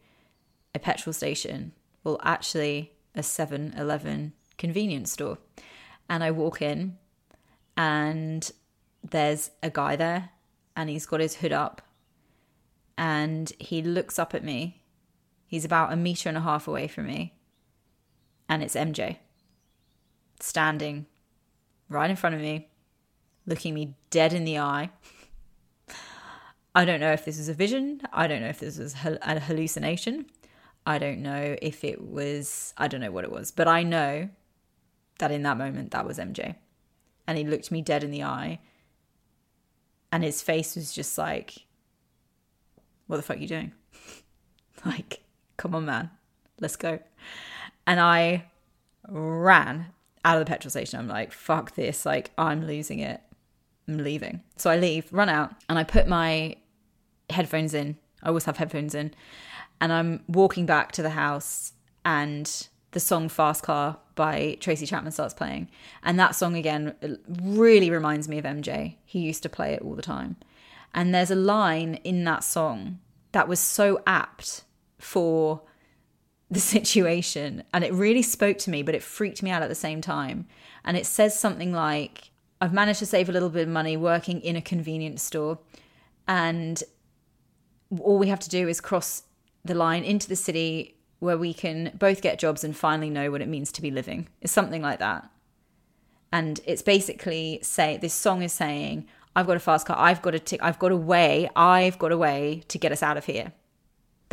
[0.73, 1.73] a petrol station.
[2.03, 5.37] Well, actually, a 7 Eleven convenience store.
[6.09, 6.97] And I walk in
[7.77, 8.49] and
[9.03, 10.29] there's a guy there
[10.75, 11.81] and he's got his hood up
[12.97, 14.81] and he looks up at me.
[15.45, 17.33] He's about a meter and a half away from me.
[18.49, 19.17] And it's MJ
[20.39, 21.05] standing
[21.89, 22.69] right in front of me,
[23.45, 24.89] looking me dead in the eye.
[26.75, 28.01] I don't know if this is a vision.
[28.11, 30.25] I don't know if this was a hallucination.
[30.85, 34.29] I don't know if it was, I don't know what it was, but I know
[35.19, 36.55] that in that moment that was MJ
[37.27, 38.59] and he looked me dead in the eye
[40.11, 41.65] and his face was just like
[43.07, 43.71] what the fuck are you doing
[44.85, 45.21] like
[45.57, 46.09] come on man
[46.59, 46.99] let's go
[47.85, 48.45] and i
[49.07, 49.87] ran
[50.25, 53.21] out of the petrol station i'm like fuck this like i'm losing it
[53.87, 56.55] i'm leaving so i leave run out and i put my
[57.29, 59.13] headphones in i always have headphones in
[59.81, 61.73] and i'm walking back to the house
[62.05, 65.69] and the song Fast Car by Tracy Chapman starts playing.
[66.03, 66.95] And that song again
[67.41, 68.95] really reminds me of MJ.
[69.03, 70.37] He used to play it all the time.
[70.93, 72.99] And there's a line in that song
[73.31, 74.63] that was so apt
[74.99, 75.61] for
[76.53, 77.63] the situation.
[77.73, 80.47] And it really spoke to me, but it freaked me out at the same time.
[80.85, 82.29] And it says something like,
[82.61, 85.59] I've managed to save a little bit of money working in a convenience store.
[86.27, 86.81] And
[87.99, 89.23] all we have to do is cross
[89.65, 93.41] the line into the city where we can both get jobs and finally know what
[93.41, 94.27] it means to be living.
[94.41, 95.29] It's something like that.
[96.31, 100.35] And it's basically say this song is saying, I've got a fast car, I've got
[100.35, 103.25] a tick, I've got a way, I've got a way to get us out of
[103.25, 103.53] here.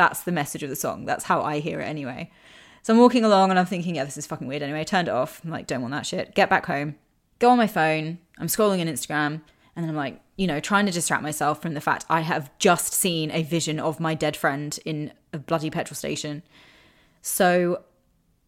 [0.01, 1.05] That's the message of the song.
[1.05, 2.31] That's how I hear it anyway.
[2.81, 4.81] So I'm walking along and I'm thinking, yeah, this is fucking weird anyway.
[4.81, 5.43] I turned it off.
[5.45, 6.35] I'm like, don't want that shit.
[6.35, 6.95] Get back home.
[7.39, 8.17] Go on my phone.
[8.39, 9.43] I'm scrolling on Instagram.
[9.77, 12.51] And then I'm like, you know, trying to distract myself from the fact I have
[12.59, 16.45] just seen a vision of my dead friend in a bloody petrol station.
[17.21, 17.83] So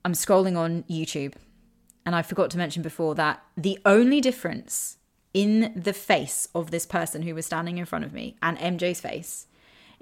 [0.07, 1.35] I'm scrolling on YouTube,
[2.07, 4.97] and I forgot to mention before that the only difference
[5.35, 9.03] in the face of this person who was standing in front of me and MJ's
[9.03, 9.49] face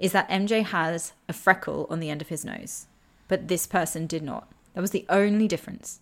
[0.01, 2.87] is that MJ has a freckle on the end of his nose,
[3.27, 4.51] but this person did not.
[4.73, 5.99] That was the only difference.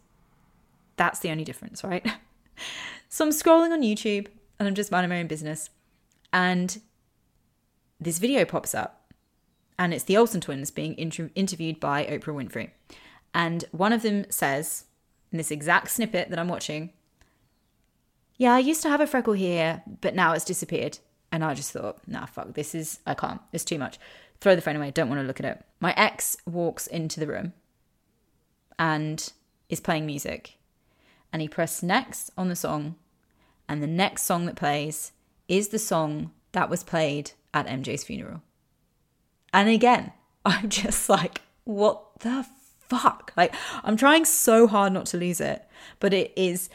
[0.96, 2.06] That's the only difference, right?
[3.10, 5.70] so I'm scrolling on YouTube and I'm just minding my own business,
[6.32, 6.82] and
[8.00, 9.00] this video pops up
[9.78, 12.72] and it's the Olsen twins being inter- interviewed by Oprah Winfrey.
[13.34, 14.86] And one of them says,
[15.32, 16.92] in this exact snippet that I'm watching,
[18.38, 21.00] yeah, I used to have a freckle here, but now it's disappeared.
[21.32, 24.00] And I just thought, nah, fuck, this is, I can't, it's too much.
[24.42, 25.64] Throw the phone away, don't want to look at it.
[25.80, 27.54] My ex walks into the room
[28.78, 29.32] and
[29.70, 30.56] is playing music.
[31.32, 32.96] And he pressed next on the song,
[33.68, 35.12] and the next song that plays
[35.48, 38.42] is the song that was played at MJ's funeral.
[39.54, 40.12] And again,
[40.46, 42.48] I'm just like, what the
[42.88, 43.32] fuck?
[43.38, 45.68] Like, I'm trying so hard not to lose it,
[46.00, 46.70] but it is,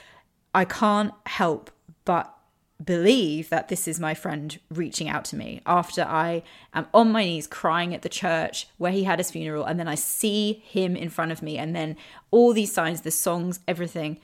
[0.55, 1.73] I can't help
[2.05, 2.34] but
[2.83, 7.25] believe that this is my friend reaching out to me after I am on my
[7.25, 9.65] knees crying at the church where he had his funeral.
[9.65, 11.97] And then I see him in front of me, and then
[12.31, 14.19] all these signs, the songs, everything.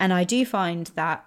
[0.00, 1.24] And I do find that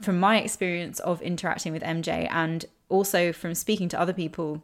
[0.00, 4.62] from my experience of interacting with MJ and also from speaking to other people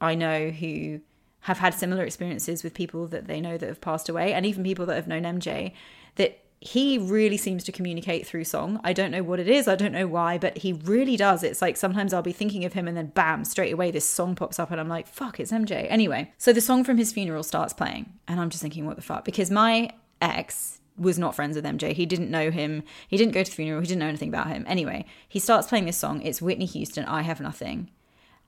[0.00, 1.00] I know who
[1.40, 4.64] have had similar experiences with people that they know that have passed away and even
[4.64, 5.72] people that have known MJ
[6.16, 8.80] that he really seems to communicate through song.
[8.82, 11.42] I don't know what it is, I don't know why, but he really does.
[11.42, 14.34] It's like sometimes I'll be thinking of him and then bam, straight away this song
[14.34, 15.86] pops up and I'm like, fuck, it's MJ.
[15.90, 19.02] Anyway, so the song from his funeral starts playing and I'm just thinking, what the
[19.02, 19.26] fuck?
[19.26, 19.90] Because my
[20.22, 21.92] ex was not friends with MJ.
[21.92, 22.82] He didn't know him.
[23.08, 23.82] He didn't go to the funeral.
[23.82, 24.64] He didn't know anything about him.
[24.66, 26.22] Anyway, he starts playing this song.
[26.22, 27.90] It's Whitney Houston, I Have Nothing.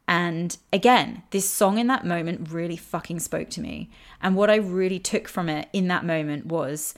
[0.08, 3.90] And again, this song in that moment really fucking spoke to me.
[4.22, 6.94] And what I really took from it in that moment was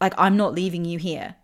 [0.00, 1.36] like, I'm not leaving you here.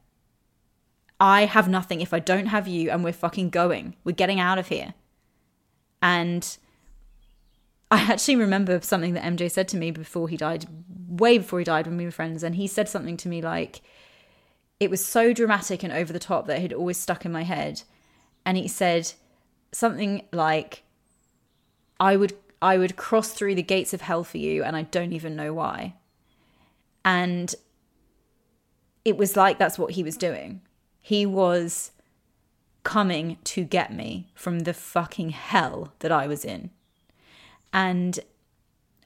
[1.20, 3.96] I have nothing if I don't have you, and we're fucking going.
[4.04, 4.94] We're getting out of here.
[6.02, 6.56] And
[7.90, 10.66] I actually remember something that MJ said to me before he died,
[11.08, 12.42] way before he died when we were friends.
[12.42, 13.82] And he said something to me like,
[14.80, 17.44] it was so dramatic and over the top that it had always stuck in my
[17.44, 17.82] head.
[18.44, 19.12] And he said,
[19.74, 20.82] something like
[22.00, 25.12] I would I would cross through the gates of hell for you and I don't
[25.12, 25.94] even know why.
[27.04, 27.54] And
[29.04, 30.60] it was like that's what he was doing.
[31.00, 31.90] He was
[32.82, 36.70] coming to get me from the fucking hell that I was in.
[37.72, 38.20] And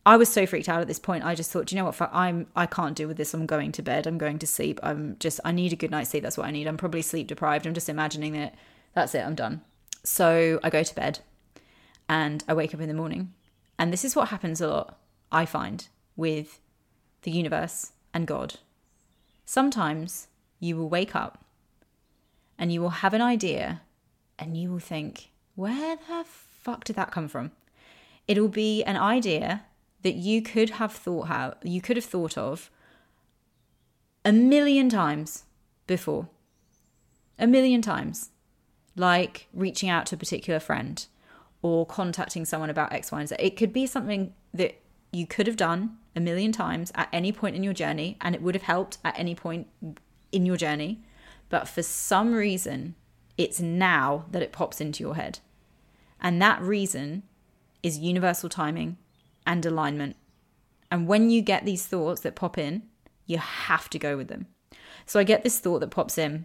[0.04, 1.24] I was so freaked out at this point.
[1.24, 2.00] I just thought, you know what?
[2.12, 3.34] I'm I can't deal with this.
[3.34, 4.06] I'm going to bed.
[4.06, 4.80] I'm going to sleep.
[4.82, 6.22] I'm just I need a good night's sleep.
[6.22, 6.66] That's what I need.
[6.66, 7.66] I'm probably sleep deprived.
[7.66, 8.54] I'm just imagining that
[8.94, 9.24] that's it.
[9.24, 9.62] I'm done.
[10.04, 11.20] So I go to bed
[12.08, 13.34] and I wake up in the morning.
[13.78, 14.98] And this is what happens a lot,
[15.30, 16.60] I find, with
[17.22, 18.54] the universe and God.
[19.48, 20.28] Sometimes
[20.60, 21.42] you will wake up
[22.58, 23.80] and you will have an idea
[24.38, 27.52] and you will think, where the fuck did that come from?
[28.26, 29.64] It'll be an idea
[30.02, 32.70] that you could have thought how you could have thought of
[34.22, 35.44] a million times
[35.86, 36.28] before.
[37.38, 38.28] A million times
[38.96, 41.06] like reaching out to a particular friend
[41.62, 43.36] or contacting someone about X, Y, and Z.
[43.38, 44.78] It could be something that
[45.10, 48.42] you could have done a million times at any point in your journey and it
[48.42, 49.68] would have helped at any point
[50.32, 51.00] in your journey.
[51.48, 52.94] But for some reason,
[53.38, 55.38] it's now that it pops into your head.
[56.20, 57.22] And that reason
[57.82, 58.98] is universal timing
[59.46, 60.16] and alignment.
[60.90, 62.82] And when you get these thoughts that pop in,
[63.24, 64.46] you have to go with them.
[65.06, 66.44] So I get this thought that pops in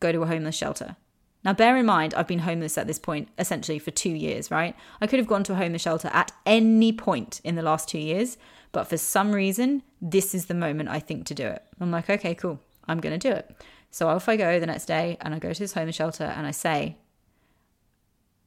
[0.00, 0.96] go to a homeless shelter.
[1.44, 4.76] Now, bear in mind, I've been homeless at this point essentially for two years, right?
[5.00, 7.98] I could have gone to a homeless shelter at any point in the last two
[7.98, 8.38] years,
[8.70, 11.62] but for some reason, this is the moment I think to do it.
[11.80, 13.50] I'm like, okay, cool, I'm to do it.
[13.90, 16.46] So off I go the next day and I go to this homeless shelter and
[16.46, 16.96] I say,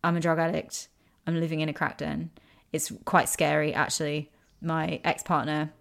[0.03, 0.87] I'm a drug addict.
[1.27, 2.31] I'm living in a crack den.
[2.71, 4.31] It's quite scary, actually.
[4.61, 5.71] My ex partner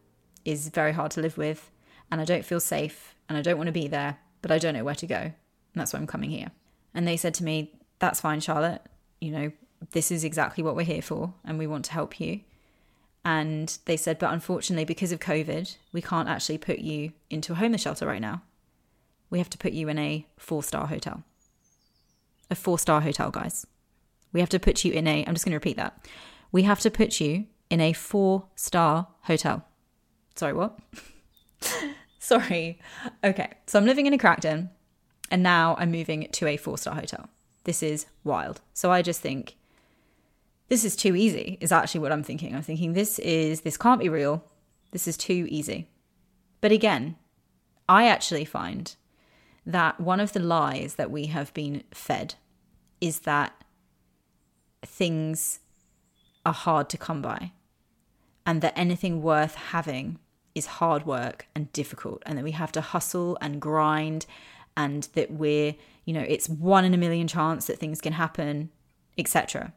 [0.45, 1.71] is very hard to live with,
[2.11, 4.75] and I don't feel safe, and I don't want to be there, but I don't
[4.75, 5.17] know where to go.
[5.17, 5.33] And
[5.75, 6.51] that's why I'm coming here.
[6.95, 8.83] And they said to me, That's fine, Charlotte.
[9.21, 9.53] You know,
[9.91, 12.41] this is exactly what we're here for, and we want to help you.
[13.25, 17.57] And they said, But unfortunately, because of COVID, we can't actually put you into a
[17.57, 18.43] homeless shelter right now.
[19.31, 21.25] We have to put you in a four star hotel.
[22.51, 23.67] A four star hotel, guys.
[24.33, 26.07] We have to put you in a, I'm just going to repeat that.
[26.53, 29.65] We have to put you in a four star hotel.
[30.35, 30.79] Sorry, what?
[32.19, 32.79] Sorry.
[33.23, 33.51] Okay.
[33.67, 34.71] So I'm living in a crack den
[35.31, 37.29] and now I'm moving to a four star hotel.
[37.65, 38.61] This is wild.
[38.73, 39.57] So I just think
[40.69, 42.55] this is too easy, is actually what I'm thinking.
[42.55, 44.45] I'm thinking this is, this can't be real.
[44.93, 45.89] This is too easy.
[46.61, 47.17] But again,
[47.89, 48.95] I actually find
[49.67, 52.35] that one of the lies that we have been fed
[53.01, 53.65] is that
[54.85, 55.61] things
[56.47, 57.53] are hard to come by
[58.47, 60.19] and that anything worth having
[60.55, 64.27] is hard work and difficult and that we have to hustle and grind
[64.77, 68.71] and that we're, you know, it's one in a million chance that things can happen,
[69.17, 69.73] etc.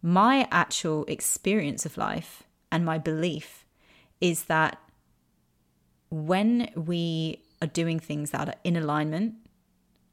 [0.00, 3.64] My actual experience of life and my belief
[4.20, 4.78] is that
[6.10, 9.34] when we are doing things that are in alignment,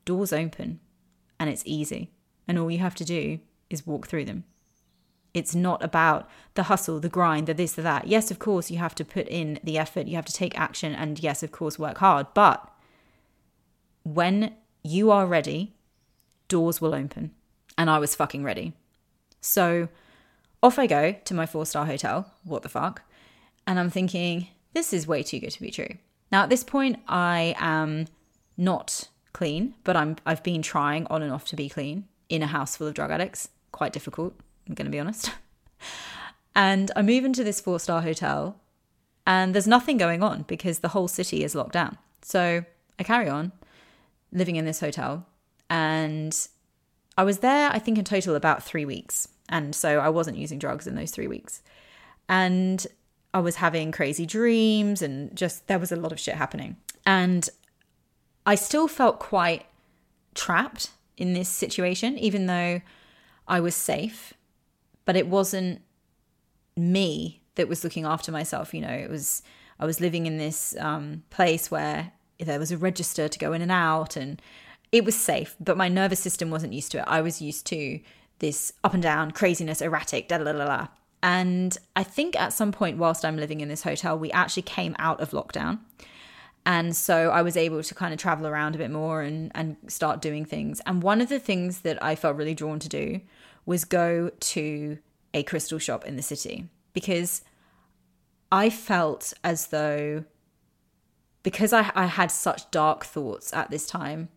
[0.06, 0.80] doors open
[1.40, 2.12] and it's easy.
[2.48, 4.44] And all you have to do is walk through them.
[5.34, 8.08] It's not about the hustle, the grind, the this, the that.
[8.08, 10.94] Yes, of course, you have to put in the effort, you have to take action,
[10.94, 12.28] and yes, of course, work hard.
[12.34, 12.68] But
[14.14, 15.76] when you are ready,
[16.48, 17.32] doors will open.
[17.78, 18.74] And I was fucking ready.
[19.40, 19.88] So
[20.62, 22.34] off I go to my four star hotel.
[22.44, 23.04] What the fuck?
[23.68, 25.98] And I'm thinking, this is way too good to be true.
[26.32, 28.08] Now, at this point, I am
[28.58, 32.48] not clean, but I'm I've been trying on and off to be clean in a
[32.48, 33.50] house full of drug addicts.
[33.72, 34.34] Quite difficult,
[34.68, 35.32] I'm going to be honest.
[36.56, 38.60] and I move into this four star hotel,
[39.26, 41.98] and there's nothing going on because the whole city is locked down.
[42.22, 42.66] So
[42.98, 43.52] I carry on
[44.32, 45.26] living in this hotel,
[45.70, 46.36] and
[47.18, 49.28] I was there, I think, in total about three weeks.
[49.50, 51.62] And so I wasn't using drugs in those three weeks.
[52.30, 52.86] And
[53.34, 56.78] I was having crazy dreams, and just there was a lot of shit happening.
[57.06, 57.50] And
[58.46, 59.66] I still felt quite
[60.34, 62.82] trapped in this situation, even though
[63.48, 64.34] I was safe,
[65.06, 65.82] but it wasn't
[66.78, 68.74] me that was looking after myself.
[68.74, 69.44] You know, it was,
[69.80, 73.62] I was living in this um, place where there was a register to go in
[73.62, 74.42] and out, and
[74.92, 77.06] it was safe, but my nervous system wasn't used to it.
[77.08, 78.00] I was used to
[78.40, 80.88] this up and down craziness, erratic, da da da.
[81.22, 84.96] And I think at some point, whilst I'm living in this hotel, we actually came
[85.00, 85.80] out of lockdown.
[86.66, 89.76] And so I was able to kind of travel around a bit more and, and
[89.88, 90.82] start doing things.
[90.86, 93.22] And one of the things that I felt really drawn to do
[93.66, 94.98] was go to
[95.34, 97.42] a crystal shop in the city because
[98.52, 100.24] I felt as though,
[101.44, 104.30] because I, I had such dark thoughts at this time,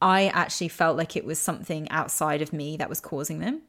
[0.00, 3.62] I actually felt like it was something outside of me that was causing them.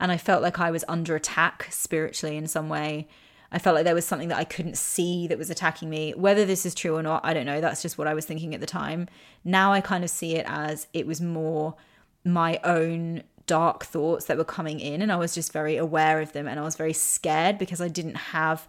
[0.00, 3.08] And I felt like I was under attack spiritually in some way
[3.54, 6.12] I felt like there was something that I couldn't see that was attacking me.
[6.16, 7.60] Whether this is true or not, I don't know.
[7.60, 9.06] That's just what I was thinking at the time.
[9.44, 11.76] Now I kind of see it as it was more
[12.24, 16.32] my own dark thoughts that were coming in, and I was just very aware of
[16.32, 16.48] them.
[16.48, 18.66] And I was very scared because I didn't have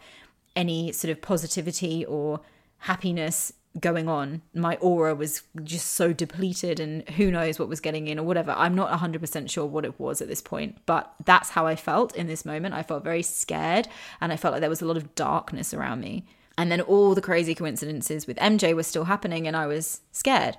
[0.55, 2.41] any sort of positivity or
[2.79, 4.41] happiness going on.
[4.53, 8.51] My aura was just so depleted, and who knows what was getting in or whatever.
[8.51, 12.15] I'm not 100% sure what it was at this point, but that's how I felt
[12.15, 12.73] in this moment.
[12.73, 13.87] I felt very scared,
[14.21, 16.25] and I felt like there was a lot of darkness around me.
[16.57, 20.57] And then all the crazy coincidences with MJ were still happening, and I was scared.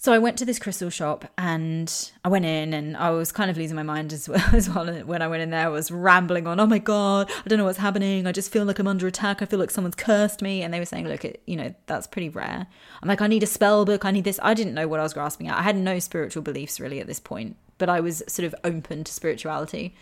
[0.00, 1.92] So I went to this crystal shop and
[2.24, 4.86] I went in and I was kind of losing my mind as well, as well.
[5.00, 7.64] when I went in there, I was rambling on, oh my God, I don't know
[7.64, 8.24] what's happening.
[8.24, 9.42] I just feel like I'm under attack.
[9.42, 10.62] I feel like someone's cursed me.
[10.62, 12.68] And they were saying, look, it, you know, that's pretty rare.
[13.02, 14.04] I'm like, I need a spell book.
[14.04, 14.38] I need this.
[14.40, 15.58] I didn't know what I was grasping at.
[15.58, 19.02] I had no spiritual beliefs really at this point, but I was sort of open
[19.02, 19.96] to spirituality.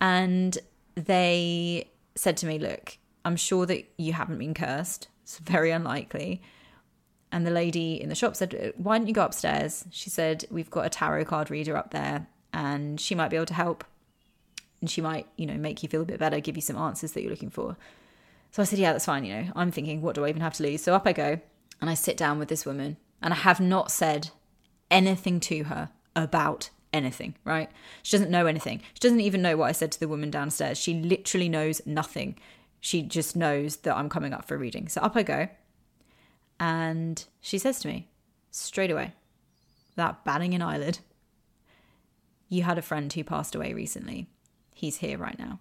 [0.00, 0.58] And
[0.96, 5.06] they said to me, look, I'm sure that you haven't been cursed.
[5.22, 6.42] It's very unlikely
[7.34, 9.84] and the lady in the shop said, uh, Why don't you go upstairs?
[9.90, 13.46] She said, We've got a tarot card reader up there and she might be able
[13.46, 13.82] to help.
[14.80, 17.10] And she might, you know, make you feel a bit better, give you some answers
[17.12, 17.76] that you're looking for.
[18.52, 19.24] So I said, Yeah, that's fine.
[19.24, 20.82] You know, I'm thinking, What do I even have to lose?
[20.82, 21.40] So up I go
[21.80, 24.30] and I sit down with this woman and I have not said
[24.88, 27.68] anything to her about anything, right?
[28.04, 28.80] She doesn't know anything.
[28.92, 30.78] She doesn't even know what I said to the woman downstairs.
[30.78, 32.38] She literally knows nothing.
[32.80, 34.86] She just knows that I'm coming up for a reading.
[34.86, 35.48] So up I go
[36.58, 38.08] and she says to me
[38.50, 39.12] straight away,
[39.90, 40.98] without batting an eyelid,
[42.48, 44.28] You had a friend who passed away recently.
[44.74, 45.60] He's here right now.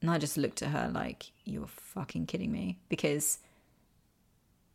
[0.00, 2.78] And I just looked at her like, You're fucking kidding me.
[2.88, 3.38] Because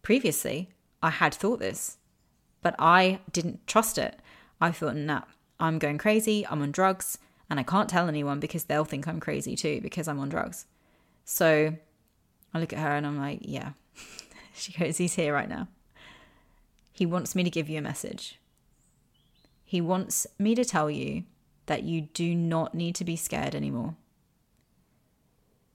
[0.02, 0.70] previously
[1.02, 1.98] I had thought this,
[2.62, 4.20] but I didn't trust it.
[4.60, 5.22] I thought, Nah,
[5.60, 6.46] I'm going crazy.
[6.48, 7.18] I'm on drugs.
[7.50, 10.66] And I can't tell anyone because they'll think I'm crazy too because I'm on drugs.
[11.26, 11.74] So
[12.54, 13.72] I look at her and I'm like, Yeah,
[14.64, 15.68] she goes, He's here right now.
[16.92, 18.40] He wants me to give you a message.
[19.64, 21.24] He wants me to tell you
[21.68, 23.96] that you do not need to be scared anymore.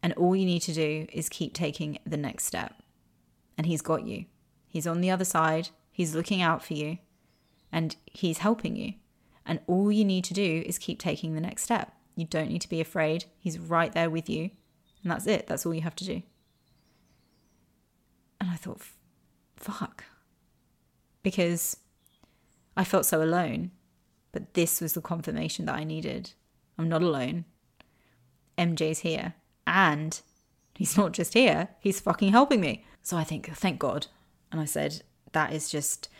[0.02, 2.74] And all you need to do is keep taking the next step.
[3.56, 4.26] And He's got you.
[4.68, 5.70] He's on the other side.
[5.92, 6.98] He's looking out for you.
[7.72, 8.94] And He's helping you.
[9.46, 11.92] And all you need to do is keep taking the next step.
[12.16, 13.24] You don't need to be afraid.
[13.38, 14.50] He's right there with you.
[15.02, 15.46] And that's it.
[15.46, 16.22] That's all you have to do.
[18.44, 18.82] And I thought,
[19.56, 20.04] fuck.
[21.22, 21.78] Because
[22.76, 23.70] I felt so alone.
[24.32, 26.32] But this was the confirmation that I needed.
[26.76, 27.46] I'm not alone.
[28.58, 29.32] MJ's here.
[29.66, 30.20] And
[30.74, 32.84] he's not just here, he's fucking helping me.
[33.00, 34.08] So I think, thank God.
[34.52, 36.10] And I said, that is just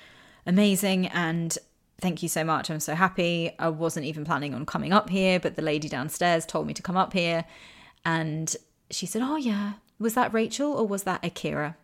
[0.46, 1.08] amazing.
[1.08, 1.58] And
[2.00, 2.70] thank you so much.
[2.70, 3.52] I'm so happy.
[3.58, 6.82] I wasn't even planning on coming up here, but the lady downstairs told me to
[6.82, 7.44] come up here.
[8.02, 8.56] And
[8.90, 9.74] she said, Oh, yeah.
[9.98, 11.76] Was that Rachel or was that Akira?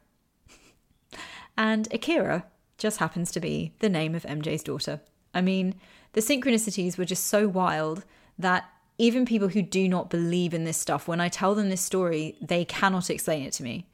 [1.60, 2.46] And Akira
[2.78, 5.02] just happens to be the name of MJ's daughter.
[5.34, 5.74] I mean,
[6.14, 8.06] the synchronicities were just so wild
[8.38, 8.64] that
[8.96, 12.38] even people who do not believe in this stuff, when I tell them this story,
[12.40, 13.86] they cannot explain it to me.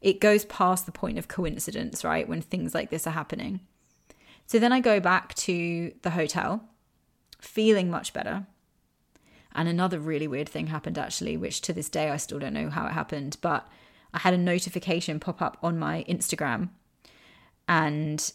[0.00, 2.28] It goes past the point of coincidence, right?
[2.28, 3.60] When things like this are happening.
[4.46, 6.64] So then I go back to the hotel,
[7.40, 8.48] feeling much better.
[9.52, 12.68] And another really weird thing happened actually, which to this day I still don't know
[12.68, 13.68] how it happened, but
[14.12, 16.70] I had a notification pop up on my Instagram
[17.72, 18.32] and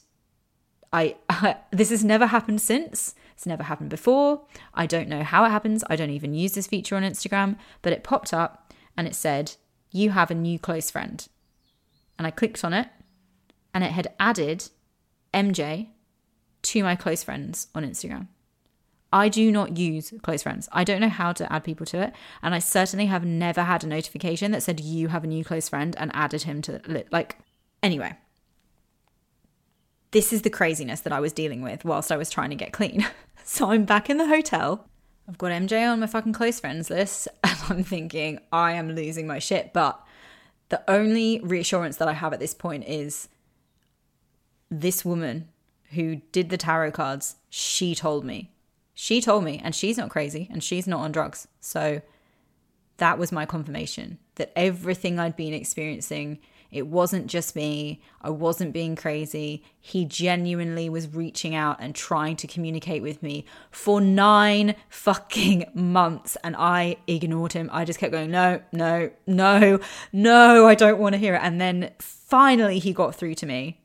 [0.91, 3.13] I, I, this has never happened since.
[3.33, 4.41] It's never happened before.
[4.73, 5.83] I don't know how it happens.
[5.89, 9.55] I don't even use this feature on Instagram, but it popped up and it said,
[9.91, 11.27] "You have a new close friend."
[12.17, 12.87] And I clicked on it
[13.75, 14.69] and it had added
[15.35, 15.89] MJ
[16.63, 18.27] to my close friends on Instagram.
[19.13, 20.67] I do not use close friends.
[20.71, 22.13] I don't know how to add people to it.
[22.41, 25.69] And I certainly have never had a notification that said you have a new close
[25.69, 26.81] friend and added him to
[27.11, 27.37] like
[27.83, 28.17] anyway
[30.11, 32.73] this is the craziness that I was dealing with whilst I was trying to get
[32.73, 33.05] clean.
[33.43, 34.87] so I'm back in the hotel.
[35.27, 39.27] I've got MJ on my fucking close friends list, and I'm thinking, I am losing
[39.27, 39.73] my shit.
[39.73, 40.01] But
[40.69, 43.29] the only reassurance that I have at this point is
[44.69, 45.47] this woman
[45.91, 48.51] who did the tarot cards, she told me.
[48.93, 51.47] She told me, and she's not crazy and she's not on drugs.
[51.61, 52.01] So
[52.97, 56.39] that was my confirmation that everything I'd been experiencing
[56.71, 58.01] it wasn't just me.
[58.21, 59.63] I wasn't being crazy.
[59.79, 66.37] He genuinely was reaching out and trying to communicate with me for nine fucking months.
[66.43, 67.69] And I ignored him.
[67.71, 69.79] I just kept going, no, no, no,
[70.11, 71.41] no, I don't want to hear it.
[71.41, 73.81] And then finally he got through to me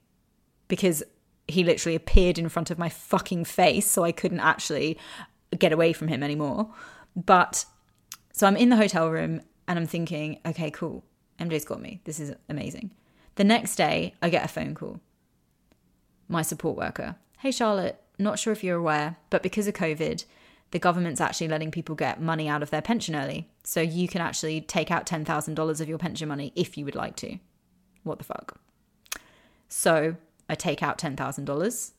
[0.67, 1.03] because
[1.47, 3.89] he literally appeared in front of my fucking face.
[3.89, 4.99] So I couldn't actually
[5.57, 6.73] get away from him anymore.
[7.15, 7.65] But
[8.33, 11.05] so I'm in the hotel room and I'm thinking, okay, cool.
[11.39, 12.01] MJ's got me.
[12.05, 12.91] This is amazing.
[13.37, 15.01] The next day, I get a phone call.
[16.29, 17.17] My support worker.
[17.39, 20.25] Hey, Charlotte, not sure if you're aware, but because of COVID,
[20.71, 23.49] the government's actually letting people get money out of their pension early.
[23.65, 27.17] So you can actually take out $10,000 of your pension money if you would like
[27.17, 27.39] to.
[28.03, 28.61] What the fuck?
[29.69, 30.17] So
[30.49, 31.91] I take out $10,000.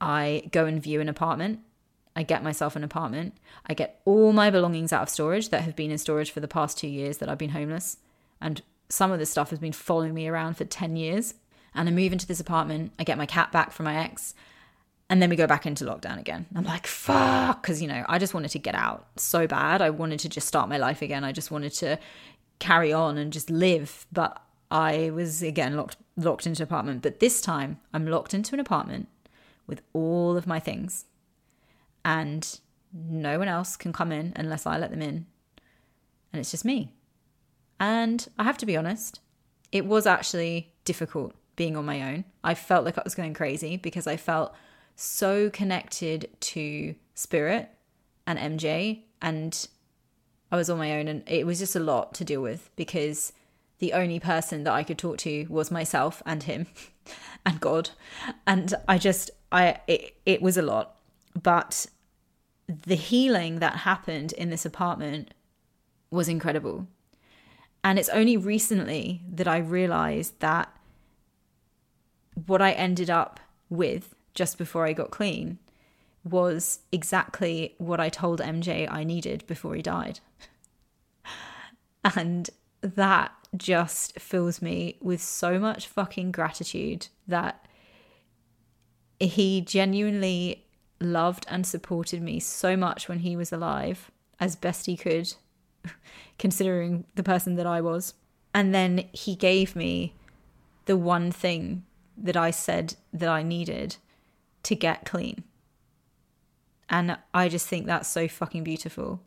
[0.00, 1.60] I go and view an apartment.
[2.16, 3.34] I get myself an apartment.
[3.66, 6.48] I get all my belongings out of storage that have been in storage for the
[6.48, 7.98] past two years that I've been homeless.
[8.40, 11.34] And some of this stuff has been following me around for 10 years.
[11.74, 14.34] And I move into this apartment, I get my cat back from my ex,
[15.10, 16.46] and then we go back into lockdown again.
[16.54, 19.82] I'm like, fuck, because, you know, I just wanted to get out so bad.
[19.82, 21.24] I wanted to just start my life again.
[21.24, 21.98] I just wanted to
[22.58, 24.06] carry on and just live.
[24.12, 27.02] But I was again locked locked into an apartment.
[27.02, 29.08] But this time I'm locked into an apartment
[29.66, 31.04] with all of my things.
[32.04, 32.58] And
[32.92, 35.26] no one else can come in unless I let them in.
[36.32, 36.92] And it's just me.
[37.80, 39.20] And I have to be honest,
[39.72, 42.24] it was actually difficult being on my own.
[42.42, 44.54] I felt like I was going crazy because I felt
[44.96, 47.70] so connected to Spirit
[48.26, 49.68] and MJ, and
[50.50, 53.32] I was on my own, and it was just a lot to deal with because
[53.78, 56.66] the only person that I could talk to was myself and him
[57.46, 57.90] and God.
[58.46, 60.96] And I just, I, it, it was a lot.
[61.40, 61.86] But
[62.66, 65.34] the healing that happened in this apartment
[66.10, 66.86] was incredible.
[67.84, 70.74] And it's only recently that I realized that
[72.46, 75.58] what I ended up with just before I got clean
[76.24, 80.20] was exactly what I told MJ I needed before he died.
[82.16, 82.48] and
[82.80, 87.66] that just fills me with so much fucking gratitude that
[89.20, 90.64] he genuinely
[91.00, 94.10] loved and supported me so much when he was alive
[94.40, 95.34] as best he could
[96.38, 98.14] considering the person that I was.
[98.52, 100.14] And then he gave me
[100.86, 101.84] the one thing
[102.16, 103.96] that I said that I needed
[104.64, 105.44] to get clean.
[106.88, 109.20] And I just think that's so fucking beautiful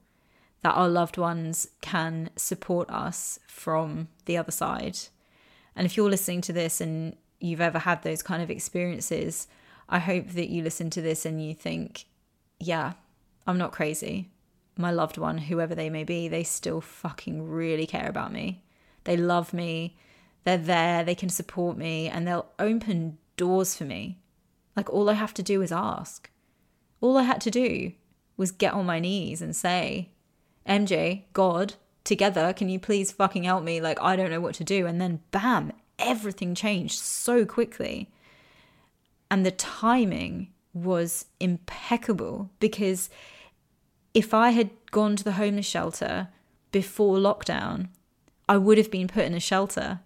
[0.62, 4.97] that our loved ones can support us from the other side.
[5.76, 9.47] And if you're listening to this and you've ever had those kind of experiences,
[9.89, 12.05] I hope that you listen to this and you think,
[12.60, 12.93] yeah,
[13.45, 14.30] I'm not crazy
[14.78, 18.63] my loved one, whoever they may be, they still fucking really care about me.
[19.03, 19.97] They love me.
[20.43, 21.03] They're there.
[21.03, 24.19] They can support me and they'll open doors for me.
[24.75, 26.30] Like all I have to do is ask.
[27.01, 27.93] All I had to do
[28.38, 30.09] was get on my knees and say,
[30.67, 33.82] MJ, God, together, can you please fucking help me?
[33.82, 34.86] Like, I don't know what to do.
[34.86, 38.11] And then, bam, everything changed so quickly.
[39.30, 43.09] And the timing was impeccable because
[44.18, 46.30] if I had gone to the homeless shelter
[46.72, 47.89] before lockdown,
[48.49, 49.99] I would have been put in a shelter.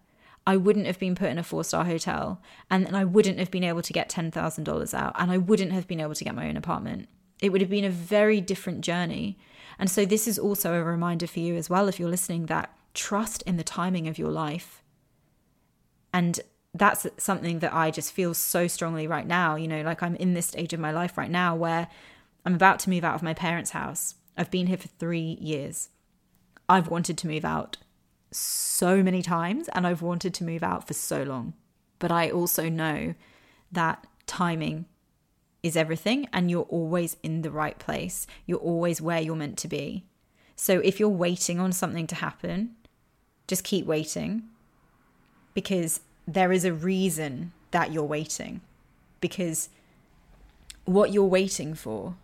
[0.46, 3.50] I wouldn't have been put in a four star hotel and then I wouldn't have
[3.50, 6.50] been able to get $10,000 out and I wouldn't have been able to get my
[6.50, 7.08] own apartment.
[7.40, 9.38] It would have been a very different journey.
[9.80, 12.70] And so, this is also a reminder for you as well, if you're listening, that
[12.94, 14.84] trust in the timing of your life.
[16.14, 16.42] And
[16.74, 19.56] that's something that I just feel so strongly right now.
[19.56, 21.88] You know, like I'm in this stage of my life right now where
[22.46, 24.16] I'm about to move out of my parents' house.
[24.38, 25.90] I've been here for three years.
[26.68, 27.78] I've wanted to move out
[28.32, 31.54] so many times and I've wanted to move out for so long.
[32.00, 33.14] But I also know
[33.72, 34.86] that timing
[35.62, 38.26] is everything and you're always in the right place.
[38.46, 40.06] You're always where you're meant to be.
[40.56, 42.76] So if you're waiting on something to happen,
[43.48, 44.44] just keep waiting
[45.54, 48.62] because there is a reason that you're waiting.
[49.20, 49.70] Because
[50.86, 52.16] what you're waiting for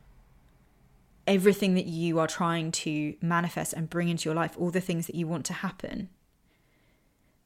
[1.28, 5.06] everything that you are trying to manifest and bring into your life, all the things
[5.08, 6.10] that you want to happen,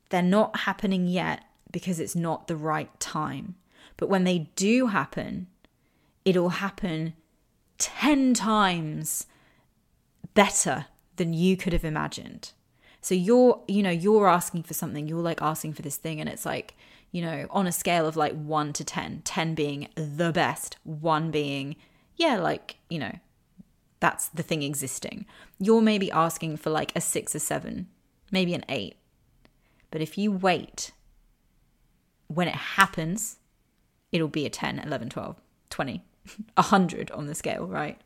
[0.09, 3.55] they're not happening yet because it's not the right time.
[3.97, 5.47] But when they do happen,
[6.23, 7.13] it'll happen
[7.79, 9.25] 10 times
[10.33, 12.51] better than you could have imagined.
[13.01, 16.29] So you're, you know, you're asking for something, you're like asking for this thing, and
[16.29, 16.75] it's like,
[17.11, 21.31] you know, on a scale of like one to 10, 10 being the best, one
[21.31, 21.75] being,
[22.15, 23.17] yeah, like, you know,
[24.01, 25.25] that's the thing existing.
[25.59, 27.87] You're maybe asking for like a six or seven,
[28.31, 28.97] maybe an eight.
[29.91, 30.91] But if you wait,
[32.27, 33.37] when it happens,
[34.11, 35.35] it'll be a 10, 11, 12,
[35.69, 36.03] 20,
[36.55, 38.01] 100 on the scale, right?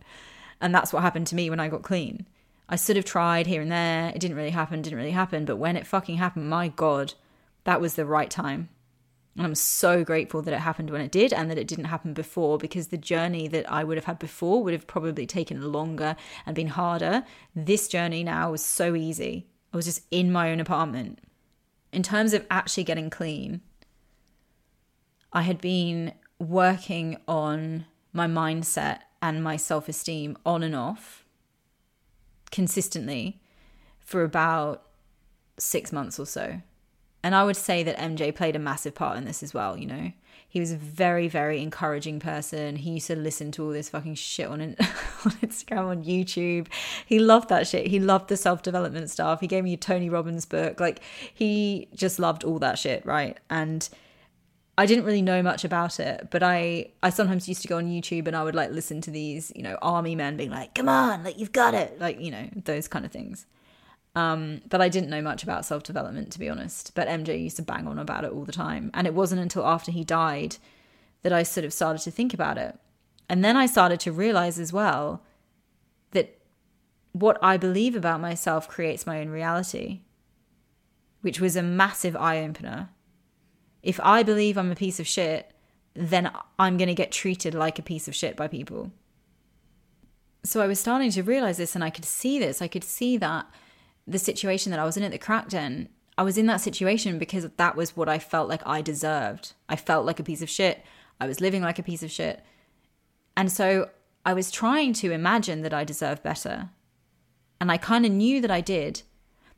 [0.62, 2.28] And that's what happened to me when I got clean.
[2.68, 4.10] I sort of tried here and there.
[4.10, 5.46] It didn't really happen, didn't really happen.
[5.46, 7.14] But when it fucking happened, my God,
[7.64, 8.70] that was the right time.
[9.38, 12.14] And I'm so grateful that it happened when it did and that it didn't happen
[12.14, 16.16] before because the journey that I would have had before would have probably taken longer
[16.46, 17.26] and been harder.
[17.54, 19.48] This journey now was so easy.
[19.74, 21.20] I was just in my own apartment.
[21.92, 23.62] In terms of actually getting clean,
[25.34, 31.26] I had been working on my mindset and my self esteem on and off
[32.52, 33.42] consistently
[34.00, 34.84] for about
[35.58, 36.62] six months or so.
[37.26, 39.88] And I would say that MJ played a massive part in this as well, you
[39.88, 40.12] know.
[40.48, 42.76] He was a very, very encouraging person.
[42.76, 44.76] He used to listen to all this fucking shit on, on
[45.42, 46.68] Instagram, on YouTube.
[47.04, 47.88] He loved that shit.
[47.88, 49.40] He loved the self development stuff.
[49.40, 50.80] He gave me a Tony Robbins book.
[50.80, 51.00] Like,
[51.34, 53.40] he just loved all that shit, right?
[53.50, 53.90] And
[54.78, 57.88] I didn't really know much about it, but I I sometimes used to go on
[57.88, 60.90] YouTube and I would like listen to these, you know, army men being like, "Come
[60.90, 63.48] on, like you've got it." Like, you know, those kind of things.
[64.16, 66.94] Um, but I didn't know much about self development, to be honest.
[66.96, 68.90] But MJ used to bang on about it all the time.
[68.94, 70.58] And it wasn't until after he died
[71.24, 72.78] that I sort of started to think about it.
[73.30, 75.24] And then I started to realize as well
[76.12, 76.40] that
[77.12, 80.02] what I believe about myself creates my own reality,
[81.22, 82.90] which was a massive eye opener.
[83.82, 85.52] If I believe I'm a piece of shit,
[85.94, 88.92] then I'm going to get treated like a piece of shit by people.
[90.44, 92.62] So I was starting to realize this and I could see this.
[92.62, 93.48] I could see that
[94.08, 97.20] the situation that I was in at the crack den, I was in that situation
[97.20, 99.54] because that was what I felt like I deserved.
[99.68, 100.84] I felt like a piece of shit.
[101.20, 102.44] I was living like a piece of shit.
[103.36, 103.90] And so
[104.26, 106.70] I was trying to imagine that I deserve better.
[107.60, 109.02] And I kind of knew that I did,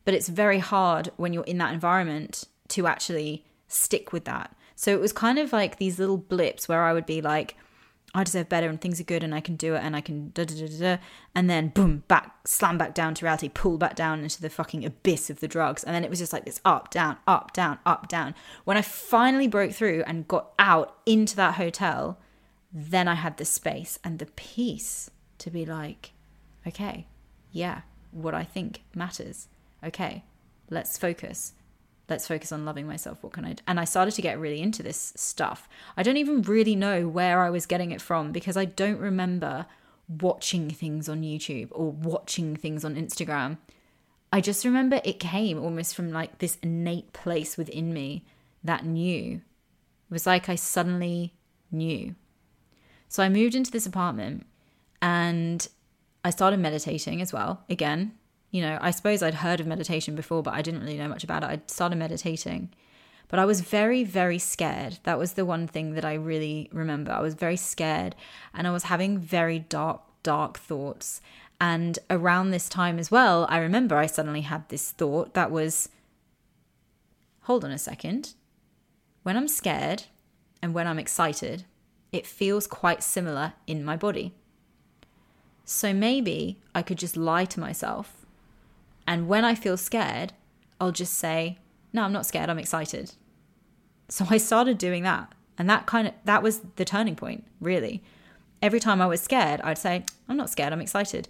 [0.06, 4.56] but it's very hard when you're in that environment to actually stick with that.
[4.76, 7.56] So it was kind of like these little blips where I would be like,
[8.16, 10.32] I deserve better and things are good and I can do it and I can
[10.34, 10.98] da da da da.
[11.36, 14.86] And then boom, back, slam back down to reality, pull back down into the fucking
[14.86, 15.84] abyss of the drugs.
[15.84, 18.34] And then it was just like this up, down, up, down, up, down.
[18.64, 22.18] When I finally broke through and got out into that hotel,
[22.72, 26.12] then I had the space and the peace to be like,
[26.66, 27.08] okay,
[27.52, 27.82] yeah,
[28.12, 29.48] what I think matters.
[29.84, 30.24] Okay,
[30.70, 31.54] let's focus
[32.10, 34.62] let's focus on loving myself what can i do and i started to get really
[34.62, 35.68] into this stuff.
[35.96, 39.66] I don't even really know where i was getting it from because i don't remember
[40.08, 43.58] watching things on youtube or watching things on instagram.
[44.32, 48.26] I just remember it came almost from like this innate place within me
[48.64, 49.36] that knew.
[49.36, 51.34] It was like i suddenly
[51.72, 52.16] knew.
[53.08, 54.46] So i moved into this apartment
[55.02, 55.68] and
[56.24, 58.17] i started meditating as well again
[58.52, 61.24] you know, I suppose I'd heard of meditation before, but I didn't really know much
[61.24, 61.48] about it.
[61.48, 62.70] I started meditating,
[63.28, 65.00] but I was very, very scared.
[65.04, 67.12] That was the one thing that I really remember.
[67.12, 68.16] I was very scared
[68.54, 71.22] and I was having very dark, dark thoughts.
[71.60, 75.90] And around this time as well, I remember I suddenly had this thought that was
[77.42, 78.34] hold on a second.
[79.24, 80.04] When I'm scared
[80.62, 81.66] and when I'm excited,
[82.14, 84.34] it feels quite similar in my body.
[85.66, 88.17] So maybe I could just lie to myself
[89.08, 90.34] and when I feel scared,
[90.80, 91.58] I'll just say,
[91.94, 93.14] no, I'm not scared, I'm excited.
[94.10, 95.34] So I started doing that.
[95.58, 98.04] And that kind of that was the turning point, really.
[98.62, 101.28] Every time I was scared, I'd say, I'm not scared, I'm excited.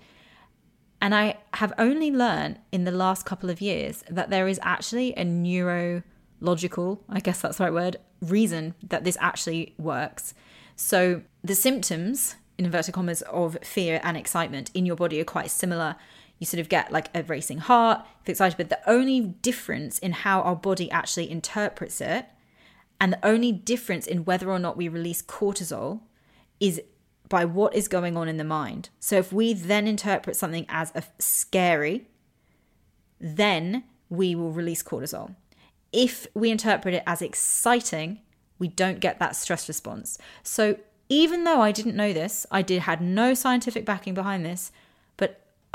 [1.01, 5.13] And I have only learned in the last couple of years that there is actually
[5.15, 10.33] a neurological, I guess that's the right word, reason that this actually works.
[10.75, 15.51] So the symptoms, in inverted commas, of fear and excitement in your body are quite
[15.51, 15.95] similar.
[16.39, 20.11] You sort of get like a racing heart, feel excited, but the only difference in
[20.11, 22.27] how our body actually interprets it
[22.99, 26.01] and the only difference in whether or not we release cortisol
[26.59, 26.81] is
[27.29, 28.89] by what is going on in the mind.
[28.99, 32.07] So if we then interpret something as a scary,
[33.19, 35.35] then we will release cortisol.
[35.91, 38.21] If we interpret it as exciting,
[38.59, 40.17] we don't get that stress response.
[40.43, 40.77] So
[41.09, 44.71] even though I didn't know this, I did had no scientific backing behind this,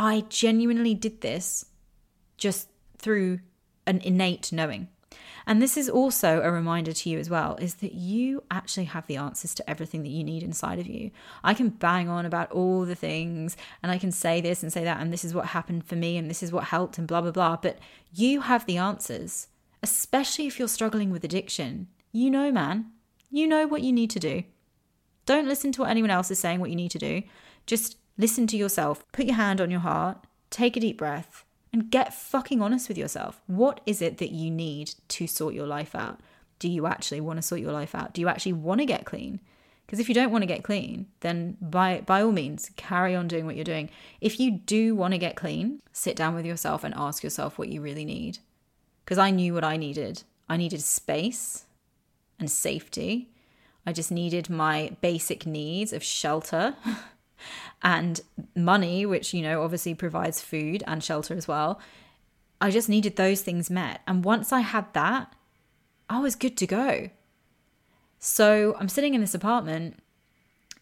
[0.03, 1.65] I genuinely did this
[2.37, 3.39] just through
[3.87, 4.89] an innate knowing.
[5.47, 9.07] And this is also a reminder to you as well is that you actually have
[9.07, 11.13] the answers to everything that you need inside of you.
[11.45, 14.83] I can bang on about all the things and I can say this and say
[14.83, 17.21] that, and this is what happened for me and this is what helped and blah,
[17.21, 17.57] blah, blah.
[17.57, 17.79] But
[18.13, 19.47] you have the answers,
[19.85, 21.87] especially if you're struggling with addiction.
[22.11, 22.87] You know, man,
[23.31, 24.43] you know what you need to do.
[25.27, 27.23] Don't listen to what anyone else is saying, what you need to do.
[27.67, 29.05] Just listen to yourself.
[29.13, 30.19] Put your hand on your heart,
[30.51, 33.41] take a deep breath, and get fucking honest with yourself.
[33.47, 36.21] What is it that you need to sort your life out?
[36.59, 38.13] Do you actually want to sort your life out?
[38.13, 39.41] Do you actually want to get clean?
[39.87, 43.29] Because if you don't want to get clean, then by by all means, carry on
[43.29, 43.91] doing what you're doing.
[44.21, 47.69] If you do want to get clean, sit down with yourself and ask yourself what
[47.69, 48.39] you really need.
[49.05, 50.23] Because I knew what I needed.
[50.49, 51.65] I needed space
[52.39, 53.29] and safety.
[53.85, 56.77] I just needed my basic needs of shelter
[57.83, 58.21] and
[58.55, 61.81] money, which, you know, obviously provides food and shelter as well.
[62.61, 64.03] I just needed those things met.
[64.07, 65.35] And once I had that,
[66.09, 67.11] I was good to go.
[68.19, 69.99] So I'm sitting in this apartment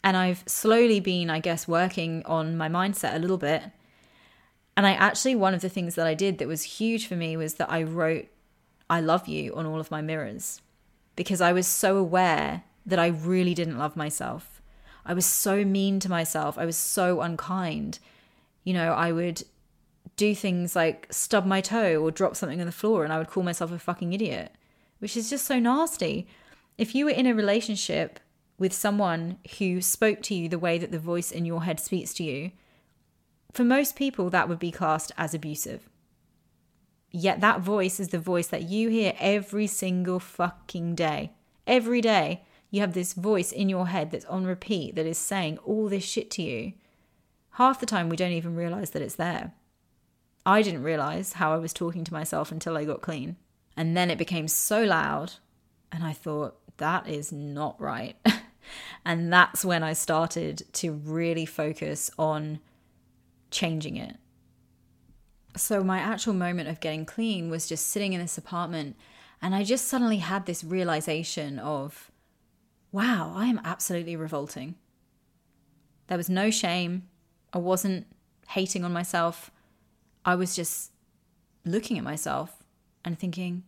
[0.03, 3.63] and I've slowly been, I guess, working on my mindset a little bit.
[4.77, 7.35] And I actually, one of the things that I did that was huge for me
[7.35, 8.27] was that I wrote,
[8.89, 10.61] I love you on all of my mirrors
[11.15, 14.60] because I was so aware that I really didn't love myself.
[15.05, 16.57] I was so mean to myself.
[16.57, 17.99] I was so unkind.
[18.63, 19.43] You know, I would
[20.15, 23.29] do things like stub my toe or drop something on the floor and I would
[23.29, 24.51] call myself a fucking idiot,
[24.99, 26.27] which is just so nasty.
[26.77, 28.19] If you were in a relationship
[28.57, 32.13] with someone who spoke to you the way that the voice in your head speaks
[32.15, 32.51] to you,
[33.51, 35.89] for most people, that would be classed as abusive.
[37.11, 41.31] Yet that voice is the voice that you hear every single fucking day.
[41.67, 42.43] Every day.
[42.71, 46.05] You have this voice in your head that's on repeat that is saying all this
[46.05, 46.73] shit to you.
[47.51, 49.51] Half the time, we don't even realize that it's there.
[50.45, 53.35] I didn't realize how I was talking to myself until I got clean.
[53.75, 55.33] And then it became so loud,
[55.91, 58.15] and I thought, that is not right.
[59.05, 62.59] and that's when I started to really focus on
[63.49, 64.15] changing it.
[65.57, 68.95] So, my actual moment of getting clean was just sitting in this apartment,
[69.41, 72.10] and I just suddenly had this realization of
[72.91, 74.75] wow, I am absolutely revolting.
[76.07, 77.03] There was no shame.
[77.53, 78.07] I wasn't
[78.49, 79.51] hating on myself.
[80.25, 80.91] I was just
[81.65, 82.63] looking at myself
[83.05, 83.63] and thinking,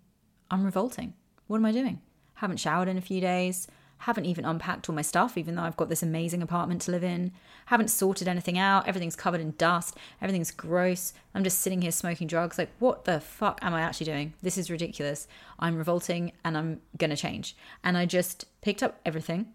[0.52, 1.14] I'm revolting.
[1.48, 2.02] What am I doing?
[2.36, 3.68] I Haven't showered in a few days.
[4.04, 7.06] Haven't even unpacked all my stuff, even though I've got this amazing apartment to live
[7.06, 7.32] in.
[7.68, 8.86] Haven't sorted anything out.
[8.86, 9.96] Everything's covered in dust.
[10.22, 11.14] Everything's gross.
[11.34, 12.58] I'm just sitting here smoking drugs.
[12.58, 14.34] Like, what the fuck am I actually doing?
[14.42, 15.26] This is ridiculous.
[15.58, 17.56] I'm revolting and I'm to change.
[17.82, 19.54] And I just picked up everything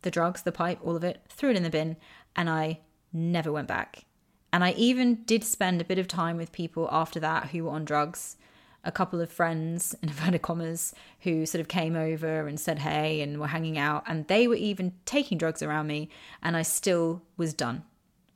[0.00, 1.98] the drugs, the pipe, all of it, threw it in the bin,
[2.34, 2.80] and I
[3.12, 4.06] never went back.
[4.54, 7.72] And I even did spend a bit of time with people after that who were
[7.72, 8.38] on drugs
[8.84, 13.20] a couple of friends, in inverted commas, who sort of came over and said hey
[13.20, 14.04] and were hanging out.
[14.06, 16.08] And they were even taking drugs around me.
[16.42, 17.84] And I still was done.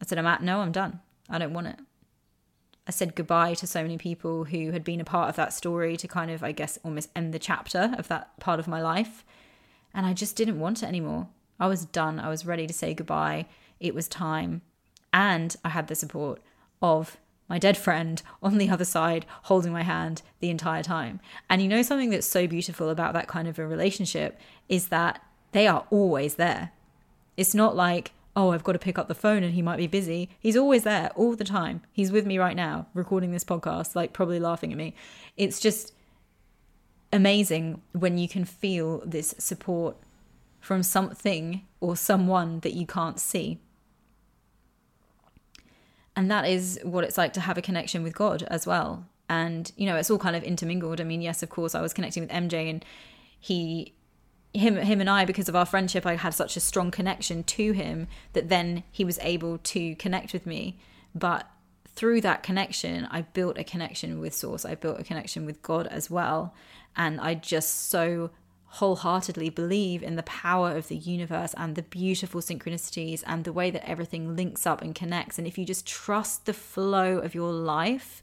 [0.00, 1.00] I said, I'm at, no, I'm done.
[1.30, 1.78] I don't want it.
[2.86, 5.96] I said goodbye to so many people who had been a part of that story
[5.96, 9.24] to kind of, I guess, almost end the chapter of that part of my life.
[9.94, 11.28] And I just didn't want it anymore.
[11.58, 12.20] I was done.
[12.20, 13.46] I was ready to say goodbye.
[13.80, 14.60] It was time.
[15.12, 16.42] And I had the support
[16.82, 17.16] of
[17.48, 21.20] my dead friend on the other side holding my hand the entire time.
[21.48, 24.38] And you know, something that's so beautiful about that kind of a relationship
[24.68, 25.20] is that
[25.52, 26.72] they are always there.
[27.36, 29.86] It's not like, oh, I've got to pick up the phone and he might be
[29.86, 30.28] busy.
[30.40, 31.82] He's always there all the time.
[31.92, 34.94] He's with me right now, recording this podcast, like probably laughing at me.
[35.36, 35.92] It's just
[37.12, 39.96] amazing when you can feel this support
[40.60, 43.60] from something or someone that you can't see.
[46.16, 49.06] And that is what it's like to have a connection with God as well.
[49.28, 51.00] and you know it's all kind of intermingled.
[51.00, 52.84] I mean yes of course i was connecting with mj and
[53.40, 53.94] he
[54.52, 57.72] him him and I because of our friendship I had such a strong connection to
[57.72, 60.78] him that then he was able to connect with me.
[61.14, 61.48] But
[61.96, 64.64] through that connection I built a connection with source.
[64.64, 66.54] I built a connection with God as well.
[66.96, 68.30] And I just so
[68.74, 73.70] wholeheartedly believe in the power of the universe and the beautiful synchronicities and the way
[73.70, 77.52] that everything links up and connects and if you just trust the flow of your
[77.52, 78.20] life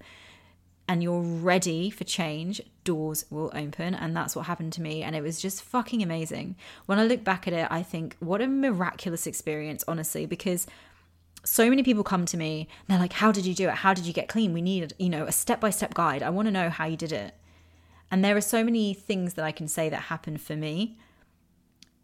[0.91, 3.95] and you're ready for change, doors will open.
[3.95, 5.03] And that's what happened to me.
[5.03, 6.57] And it was just fucking amazing.
[6.85, 10.67] When I look back at it, I think, what a miraculous experience, honestly, because
[11.45, 13.75] so many people come to me and they're like, How did you do it?
[13.75, 14.51] How did you get clean?
[14.51, 16.23] We need, you know, a step by step guide.
[16.23, 17.35] I want to know how you did it.
[18.11, 20.99] And there are so many things that I can say that happened for me.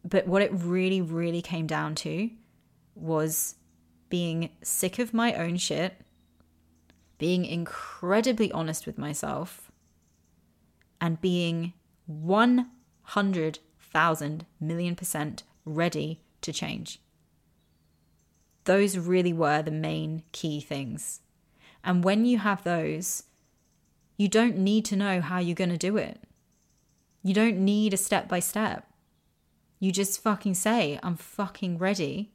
[0.03, 2.29] But what it really, really came down to
[2.95, 3.55] was
[4.09, 6.01] being sick of my own shit
[7.17, 9.71] being incredibly honest with myself,
[10.99, 11.71] and being
[12.05, 16.99] 100,000 million percent ready to change.
[18.65, 21.21] Those really were the main key things.
[21.83, 23.25] And when you have those,
[24.17, 26.19] you don't need to know how you're going to do it.
[27.23, 28.87] You don't need a step by step.
[29.79, 32.31] You just fucking say, I'm fucking ready.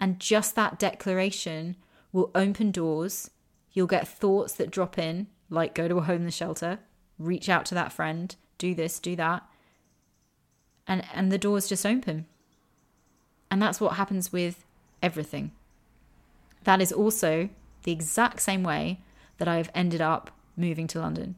[0.00, 1.76] And just that declaration
[2.12, 3.30] will open doors
[3.72, 6.80] You'll get thoughts that drop in, like go to a homeless shelter,
[7.18, 9.44] reach out to that friend, do this, do that.
[10.86, 12.26] And and the doors just open.
[13.50, 14.64] And that's what happens with
[15.02, 15.52] everything.
[16.64, 17.48] That is also
[17.84, 19.00] the exact same way
[19.38, 21.36] that I've ended up moving to London.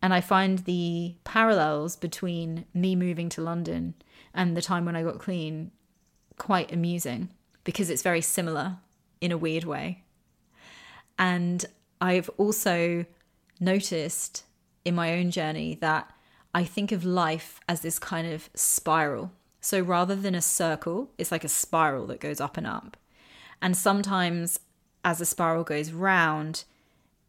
[0.00, 3.94] And I find the parallels between me moving to London
[4.32, 5.72] and the time when I got clean
[6.36, 7.30] quite amusing
[7.64, 8.76] because it's very similar
[9.20, 10.04] in a weird way.
[11.18, 11.64] And
[12.00, 13.04] I've also
[13.58, 14.44] noticed
[14.84, 16.12] in my own journey that
[16.54, 19.32] I think of life as this kind of spiral.
[19.60, 22.96] So rather than a circle, it's like a spiral that goes up and up.
[23.60, 24.60] And sometimes
[25.04, 26.64] as the spiral goes round,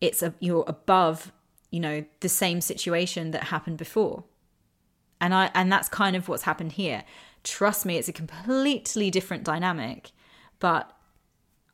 [0.01, 1.31] it's a, you're above,
[1.71, 4.23] you know, the same situation that happened before.
[5.21, 7.03] And I and that's kind of what's happened here.
[7.43, 10.11] Trust me, it's a completely different dynamic,
[10.59, 10.95] but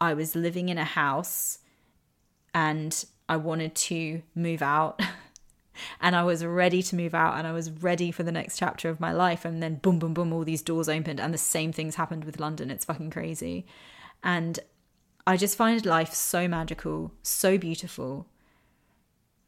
[0.01, 1.59] I was living in a house
[2.53, 5.01] and I wanted to move out.
[6.01, 8.89] and I was ready to move out and I was ready for the next chapter
[8.89, 9.45] of my life.
[9.45, 12.39] And then boom, boom, boom, all these doors opened and the same things happened with
[12.39, 12.71] London.
[12.71, 13.65] It's fucking crazy.
[14.23, 14.59] And
[15.27, 18.27] I just find life so magical, so beautiful.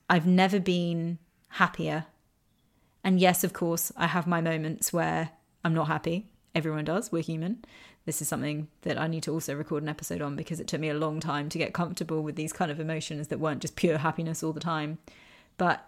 [0.09, 1.19] I've never been
[1.49, 2.05] happier.
[3.03, 5.29] And yes, of course, I have my moments where
[5.63, 6.29] I'm not happy.
[6.55, 7.11] Everyone does.
[7.11, 7.63] We're human
[8.07, 10.79] this is something that I need to also record an episode on because it took
[10.79, 13.75] me a long time to get comfortable with these kind of emotions that weren't just
[13.75, 14.97] pure happiness all the time.
[15.57, 15.85] But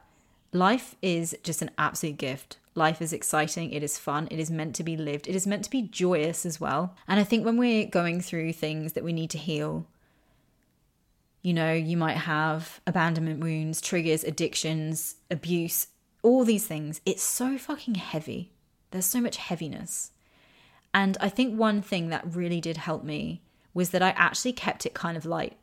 [0.51, 2.57] life is just an absolute gift.
[2.75, 5.65] Life is exciting, it is fun, it is meant to be lived, it is meant
[5.65, 6.95] to be joyous as well.
[7.07, 9.85] And I think when we're going through things that we need to heal,
[11.41, 15.87] you know, you might have abandonment wounds, triggers, addictions, abuse,
[16.21, 17.01] all these things.
[17.05, 18.51] It's so fucking heavy.
[18.91, 20.11] There's so much heaviness.
[20.93, 23.41] And I think one thing that really did help me
[23.73, 25.57] was that I actually kept it kind of light.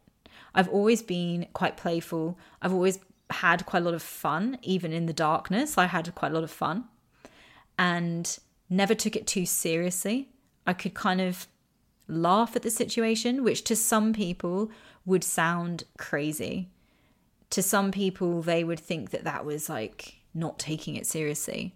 [0.54, 2.38] I've always been quite playful.
[2.62, 2.98] I've always
[3.30, 5.76] had quite a lot of fun, even in the darkness.
[5.76, 6.84] I had quite a lot of fun
[7.78, 8.38] and
[8.70, 10.30] never took it too seriously.
[10.66, 11.46] I could kind of
[12.08, 14.70] laugh at the situation, which to some people
[15.04, 16.68] would sound crazy.
[17.50, 21.74] To some people, they would think that that was like not taking it seriously.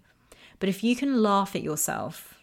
[0.59, 2.35] But if you can laugh at yourself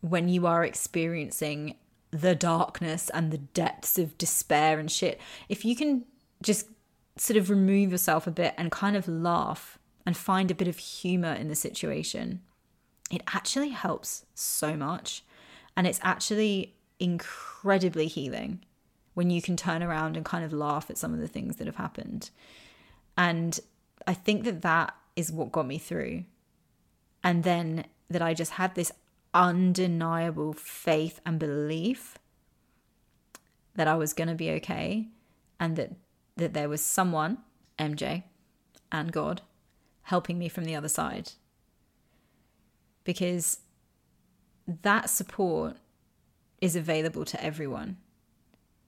[0.00, 1.76] when you are experiencing
[2.10, 6.04] the darkness and the depths of despair and shit, if you can
[6.42, 6.66] just
[7.16, 10.78] sort of remove yourself a bit and kind of laugh and find a bit of
[10.78, 12.40] humor in the situation,
[13.10, 15.22] it actually helps so much.
[15.76, 18.60] And it's actually incredibly healing
[19.14, 21.66] when you can turn around and kind of laugh at some of the things that
[21.66, 22.30] have happened.
[23.16, 23.58] And
[24.06, 26.24] I think that that is what got me through.
[27.22, 28.92] And then that I just had this
[29.34, 32.18] undeniable faith and belief
[33.74, 35.08] that I was going to be okay
[35.58, 35.92] and that
[36.36, 37.38] that there was someone,
[37.78, 38.24] MJ
[38.90, 39.42] and God,
[40.02, 41.32] helping me from the other side.
[43.04, 43.60] Because
[44.66, 45.76] that support
[46.60, 47.96] is available to everyone.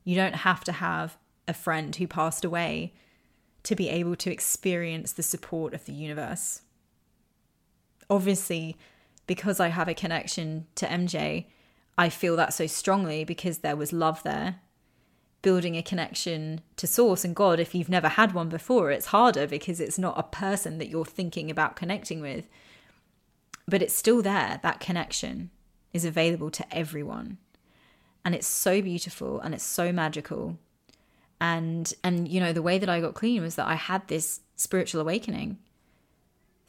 [0.04, 1.18] You don't have to have
[1.48, 2.94] a friend who passed away
[3.64, 6.62] to be able to experience the support of the universe.
[8.08, 8.76] Obviously,
[9.26, 11.46] because I have a connection to MJ,
[11.96, 14.60] I feel that so strongly because there was love there.
[15.44, 18.90] Building a connection to source and God if you've never had one before.
[18.90, 22.48] It's harder because it's not a person that you're thinking about connecting with.
[23.68, 24.58] But it's still there.
[24.62, 25.50] That connection
[25.92, 27.36] is available to everyone.
[28.24, 30.58] And it's so beautiful and it's so magical.
[31.42, 34.40] And and you know, the way that I got clean was that I had this
[34.56, 35.58] spiritual awakening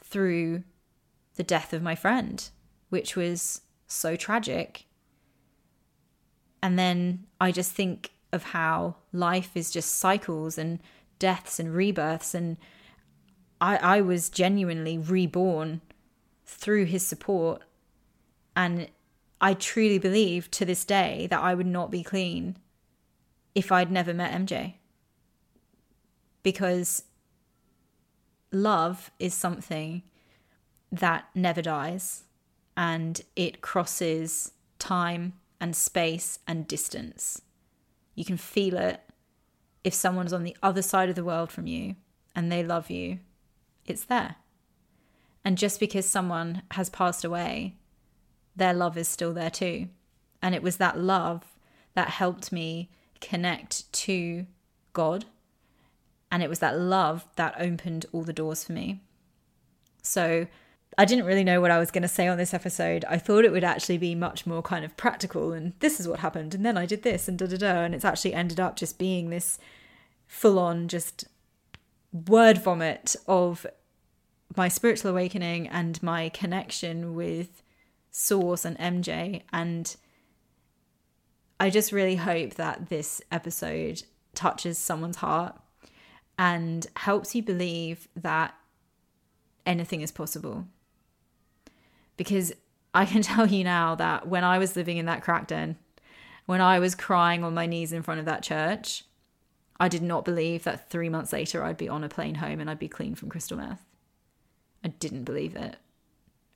[0.03, 0.63] through
[1.35, 2.49] the death of my friend,
[2.89, 4.85] which was so tragic.
[6.61, 10.79] And then I just think of how life is just cycles and
[11.17, 12.35] deaths and rebirths.
[12.35, 12.57] And
[13.59, 15.81] I, I was genuinely reborn
[16.45, 17.63] through his support.
[18.55, 18.89] And
[19.41, 22.57] I truly believe to this day that I would not be clean
[23.55, 24.75] if I'd never met MJ.
[26.43, 27.03] Because
[28.51, 30.03] love is something
[30.91, 32.23] that never dies
[32.77, 37.41] and it crosses time and space and distance.
[38.15, 39.01] You can feel it
[39.83, 41.95] if someone's on the other side of the world from you
[42.35, 43.19] and they love you,
[43.85, 44.37] it's there.
[45.43, 47.75] And just because someone has passed away,
[48.55, 49.89] their love is still there too.
[50.41, 51.43] And it was that love
[51.93, 52.89] that helped me
[53.21, 54.47] connect to
[54.93, 55.25] God.
[56.31, 59.01] And it was that love that opened all the doors for me.
[60.01, 60.47] So
[60.97, 63.03] I didn't really know what I was going to say on this episode.
[63.09, 66.19] I thought it would actually be much more kind of practical and this is what
[66.21, 67.81] happened and then I did this and da da da.
[67.83, 69.59] And it's actually ended up just being this
[70.25, 71.25] full on just
[72.13, 73.65] word vomit of
[74.55, 77.61] my spiritual awakening and my connection with
[78.09, 79.41] Source and MJ.
[79.51, 79.93] And
[81.59, 85.59] I just really hope that this episode touches someone's heart
[86.39, 88.55] and helps you believe that
[89.65, 90.65] anything is possible
[92.17, 92.53] because
[92.93, 95.77] I can tell you now that when I was living in that crack den,
[96.45, 99.03] when I was crying on my knees in front of that church,
[99.79, 102.69] I did not believe that three months later I'd be on a plane home and
[102.69, 103.83] I'd be clean from crystal meth.
[104.83, 105.77] I didn't believe it.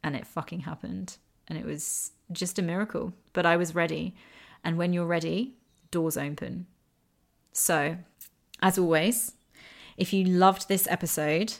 [0.03, 1.17] And it fucking happened.
[1.47, 3.13] And it was just a miracle.
[3.33, 4.15] But I was ready.
[4.63, 5.55] And when you're ready,
[5.91, 6.67] doors open.
[7.51, 7.97] So,
[8.61, 9.33] as always,
[9.97, 11.55] if you loved this episode,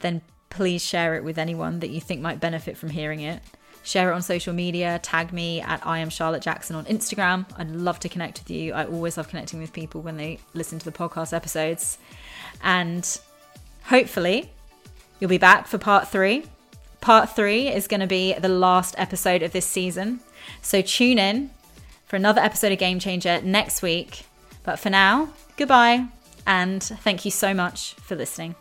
[0.00, 3.42] then please share it with anyone that you think might benefit from hearing it.
[3.82, 7.46] Share it on social media, tag me at I am Charlotte Jackson on Instagram.
[7.56, 8.74] I'd love to connect with you.
[8.74, 11.96] I always love connecting with people when they listen to the podcast episodes.
[12.62, 13.18] And
[13.84, 14.50] hopefully,
[15.18, 16.44] you'll be back for part three.
[17.00, 20.20] Part three is going to be the last episode of this season.
[20.60, 21.50] So tune in
[22.04, 24.24] for another episode of Game Changer next week.
[24.62, 26.06] But for now, goodbye
[26.46, 28.56] and thank you so much for listening.